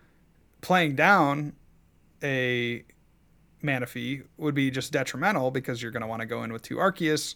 [0.62, 1.54] playing down
[2.24, 2.86] a
[3.62, 6.78] Manaphy would be just detrimental because you're going to want to go in with two
[6.78, 7.36] Arceus.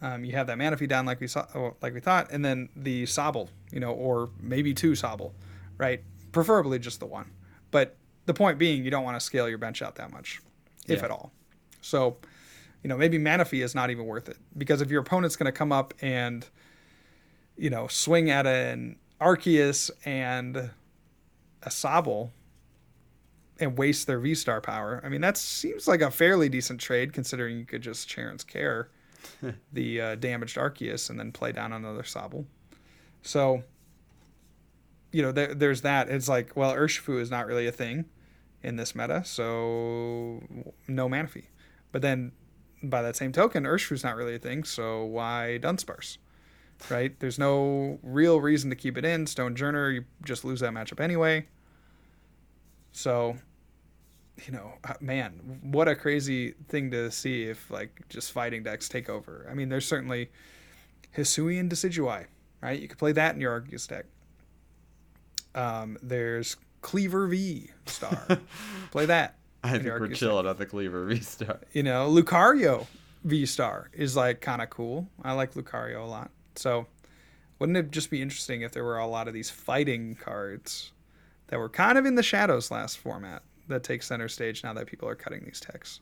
[0.00, 2.68] Um, you have that Manaphy down like we saw, oh, like we thought, and then
[2.76, 5.32] the Sobble, you know, or maybe two Sobble,
[5.76, 6.02] right?
[6.30, 7.32] Preferably just the one.
[7.72, 7.96] But
[8.28, 10.40] the point being, you don't want to scale your bench out that much,
[10.86, 11.04] if Yeah.
[11.06, 11.32] at all.
[11.80, 12.18] So,
[12.82, 15.52] you know, maybe Manaphy is not even worth it because if your opponent's going to
[15.52, 16.46] come up and,
[17.56, 22.30] you know, swing at an Arceus and a Sobble
[23.58, 27.14] and waste their V Star power, I mean, that seems like a fairly decent trade
[27.14, 28.90] considering you could just Cheren's Care
[29.72, 32.44] the uh, damaged Arceus and then play down another Sobble.
[33.22, 33.62] So,
[35.12, 36.10] you know, there, there's that.
[36.10, 38.04] It's like, well, Urshifu is not really a thing
[38.62, 40.42] in this meta, so
[40.86, 41.46] no Manaphy.
[41.92, 42.32] But then,
[42.82, 46.18] by that same token, Urshifu's not really a thing, so why Dunsparce?
[46.90, 47.18] Right?
[47.18, 49.24] There's no real reason to keep it in.
[49.24, 51.46] Stonjourner, you just lose that matchup anyway.
[52.92, 53.36] So,
[54.46, 58.88] you know, uh, man, what a crazy thing to see if like just fighting decks
[58.88, 59.46] take over.
[59.50, 60.30] I mean, there's certainly
[61.16, 62.26] Hisuian Decidueye,
[62.60, 62.80] right?
[62.80, 64.06] You could play that in your Arceus deck.
[65.54, 66.56] Um, there's
[66.88, 68.38] Kleavor V Star.
[68.90, 69.36] play that.
[69.62, 71.60] I think we're chilling on the Kleavor V star.
[71.72, 72.86] You know, Lucario
[73.24, 75.08] V Star is like kind of cool.
[75.22, 76.30] I like Lucario a lot.
[76.56, 76.86] So,
[77.58, 80.92] wouldn't it just be interesting if there were a lot of these fighting cards
[81.48, 84.86] that were kind of in the shadows last format that take center stage now that
[84.86, 86.00] people are cutting these techs?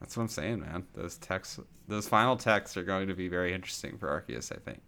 [0.00, 0.84] That's what I'm saying, man.
[0.94, 1.58] Those techs,
[1.88, 4.82] those final techs are going to be very interesting for Arceus, I think.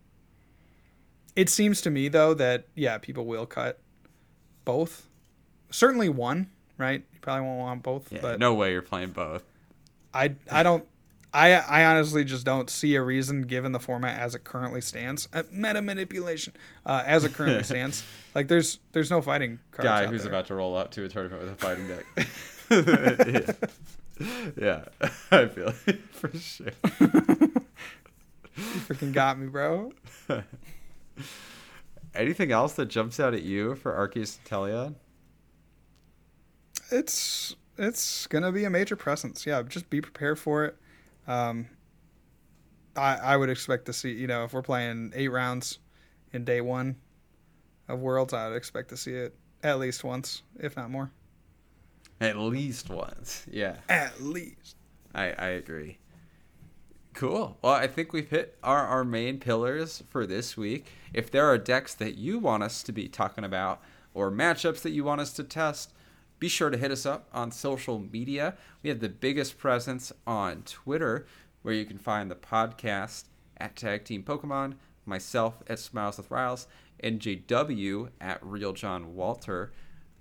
[1.34, 3.80] It seems to me though that yeah, people will cut
[4.64, 5.08] both.
[5.74, 7.02] Certainly one, right?
[7.12, 9.42] You probably won't want both, Yeah, but no way you're playing both.
[10.14, 10.86] I I don't
[11.32, 15.28] I I honestly just don't see a reason given the format as it currently stands.
[15.32, 16.52] Uh, meta manipulation
[16.86, 18.04] uh, as it currently stands.
[18.36, 20.30] Like there's there's no fighting cards Guy who's there.
[20.30, 22.06] about to roll up to a tournament with a fighting deck.
[24.56, 24.84] yeah.
[25.00, 26.68] yeah, I feel it for sure.
[27.00, 29.92] You freaking got me, bro.
[32.14, 34.94] Anything else that jumps out at you for Arceus Inteleon?
[36.94, 39.46] It's it's gonna be a major presence.
[39.46, 40.76] Yeah, just be prepared for it.
[41.26, 41.68] Um,
[42.96, 45.78] I I would expect to see you know if we're playing eight rounds
[46.32, 46.96] in day one
[47.88, 51.10] of Worlds, I would expect to see it at least once, if not more.
[52.20, 53.44] At least once.
[53.50, 54.76] Yeah, At least.
[55.14, 55.98] I, I agree.
[57.12, 57.56] Cool.
[57.62, 60.86] Well, I think we've hit our, our main pillars for this week.
[61.12, 63.80] If there are decks that you want us to be talking about
[64.12, 65.92] or matchups that you want us to test,
[66.44, 68.54] be sure to hit us up on social media.
[68.82, 71.26] We have the biggest presence on Twitter,
[71.62, 73.24] where you can find the podcast
[73.56, 74.74] at Tag Team Pokemon,
[75.06, 76.66] myself at Smiles with Riles,
[77.00, 79.72] and JW at Real John Walter.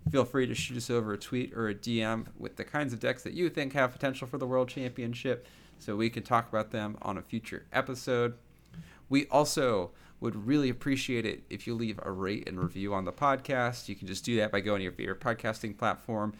[0.09, 3.01] Feel free to shoot us over a tweet or a DM with the kinds of
[3.01, 5.45] decks that you think have potential for the World Championship
[5.77, 8.35] so we can talk about them on a future episode.
[9.09, 9.91] We also
[10.23, 13.89] would really appreciate it if you leave a rate and review on the podcast.
[13.89, 16.33] You can just do that by going to your favorite podcasting platform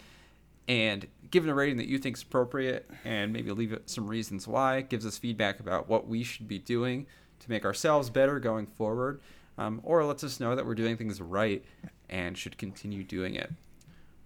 [0.70, 4.48] and give it a rating that you think is appropriate and maybe leave some reasons
[4.48, 4.78] why.
[4.78, 7.08] It gives us feedback about what we should be doing
[7.42, 9.20] to make ourselves better going forward,
[9.58, 11.62] um, or lets us know that we're doing things right
[12.10, 13.52] and should continue doing it.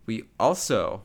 [0.05, 1.01] We also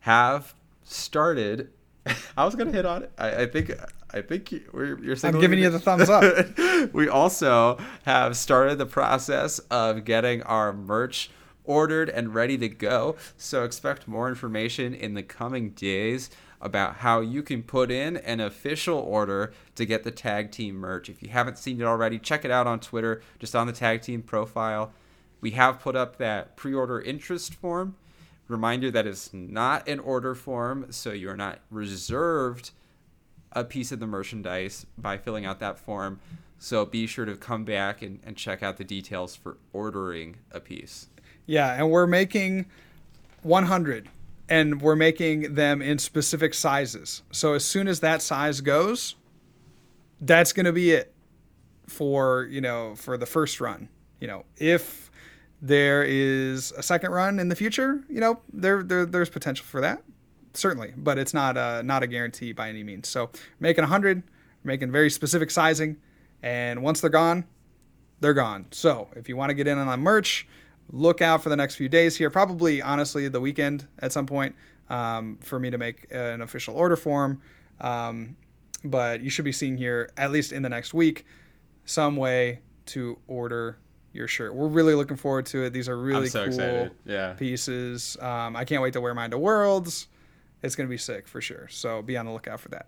[0.00, 1.70] have started.
[2.36, 3.12] I was gonna hit on it.
[3.18, 3.72] I, I think.
[4.12, 5.34] I think we're, you're saying.
[5.34, 6.92] I'm giving you the thumbs up.
[6.92, 11.30] we also have started the process of getting our merch
[11.64, 13.16] ordered and ready to go.
[13.36, 16.30] So expect more information in the coming days
[16.60, 21.08] about how you can put in an official order to get the tag team merch.
[21.08, 24.02] If you haven't seen it already, check it out on Twitter, just on the tag
[24.02, 24.92] team profile.
[25.40, 27.96] We have put up that pre order interest form.
[28.46, 32.72] Reminder that it's not an order form, so you're not reserved
[33.52, 36.20] a piece of the merchandise by filling out that form.
[36.58, 40.60] So be sure to come back and, and check out the details for ordering a
[40.60, 41.08] piece.
[41.46, 42.66] Yeah, and we're making
[43.42, 44.08] 100
[44.48, 47.22] and we're making them in specific sizes.
[47.30, 49.14] So as soon as that size goes,
[50.20, 51.14] that's going to be it
[51.86, 53.88] for, you know, for the first run.
[54.20, 55.03] You know, if
[55.64, 59.80] there is a second run in the future, you know, there, there there's potential for
[59.80, 60.02] that.
[60.52, 63.08] Certainly, but it's not a, not a guarantee by any means.
[63.08, 64.22] So, making 100,
[64.62, 65.96] making very specific sizing,
[66.42, 67.46] and once they're gone,
[68.20, 68.66] they're gone.
[68.72, 70.46] So, if you want to get in on merch,
[70.92, 72.28] look out for the next few days here.
[72.28, 74.54] Probably, honestly, the weekend at some point
[74.90, 77.40] um, for me to make an official order form.
[77.80, 78.36] Um,
[78.84, 81.24] but you should be seeing here, at least in the next week,
[81.86, 83.78] some way to order
[84.14, 84.54] your shirt.
[84.54, 85.72] We're really looking forward to it.
[85.72, 86.92] These are really so cool excited.
[87.04, 87.32] Yeah.
[87.34, 88.16] pieces.
[88.20, 90.08] Um, I can't wait to wear mine to Worlds.
[90.62, 91.68] It's going to be sick for sure.
[91.68, 92.86] So be on the lookout for that.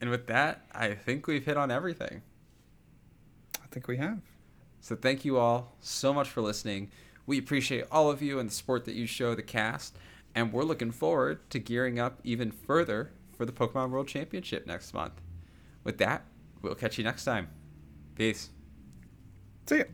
[0.00, 2.22] And with that, I think we've hit on everything.
[3.62, 4.20] I think we have.
[4.80, 6.90] So thank you all so much for listening.
[7.26, 9.96] We appreciate all of you and the support that you show the cast,
[10.34, 14.94] and we're looking forward to gearing up even further for the Pokemon World Championship next
[14.94, 15.20] month.
[15.84, 16.24] With that,
[16.62, 17.48] we'll catch you next time.
[18.14, 18.50] Peace.
[19.66, 19.84] See ya.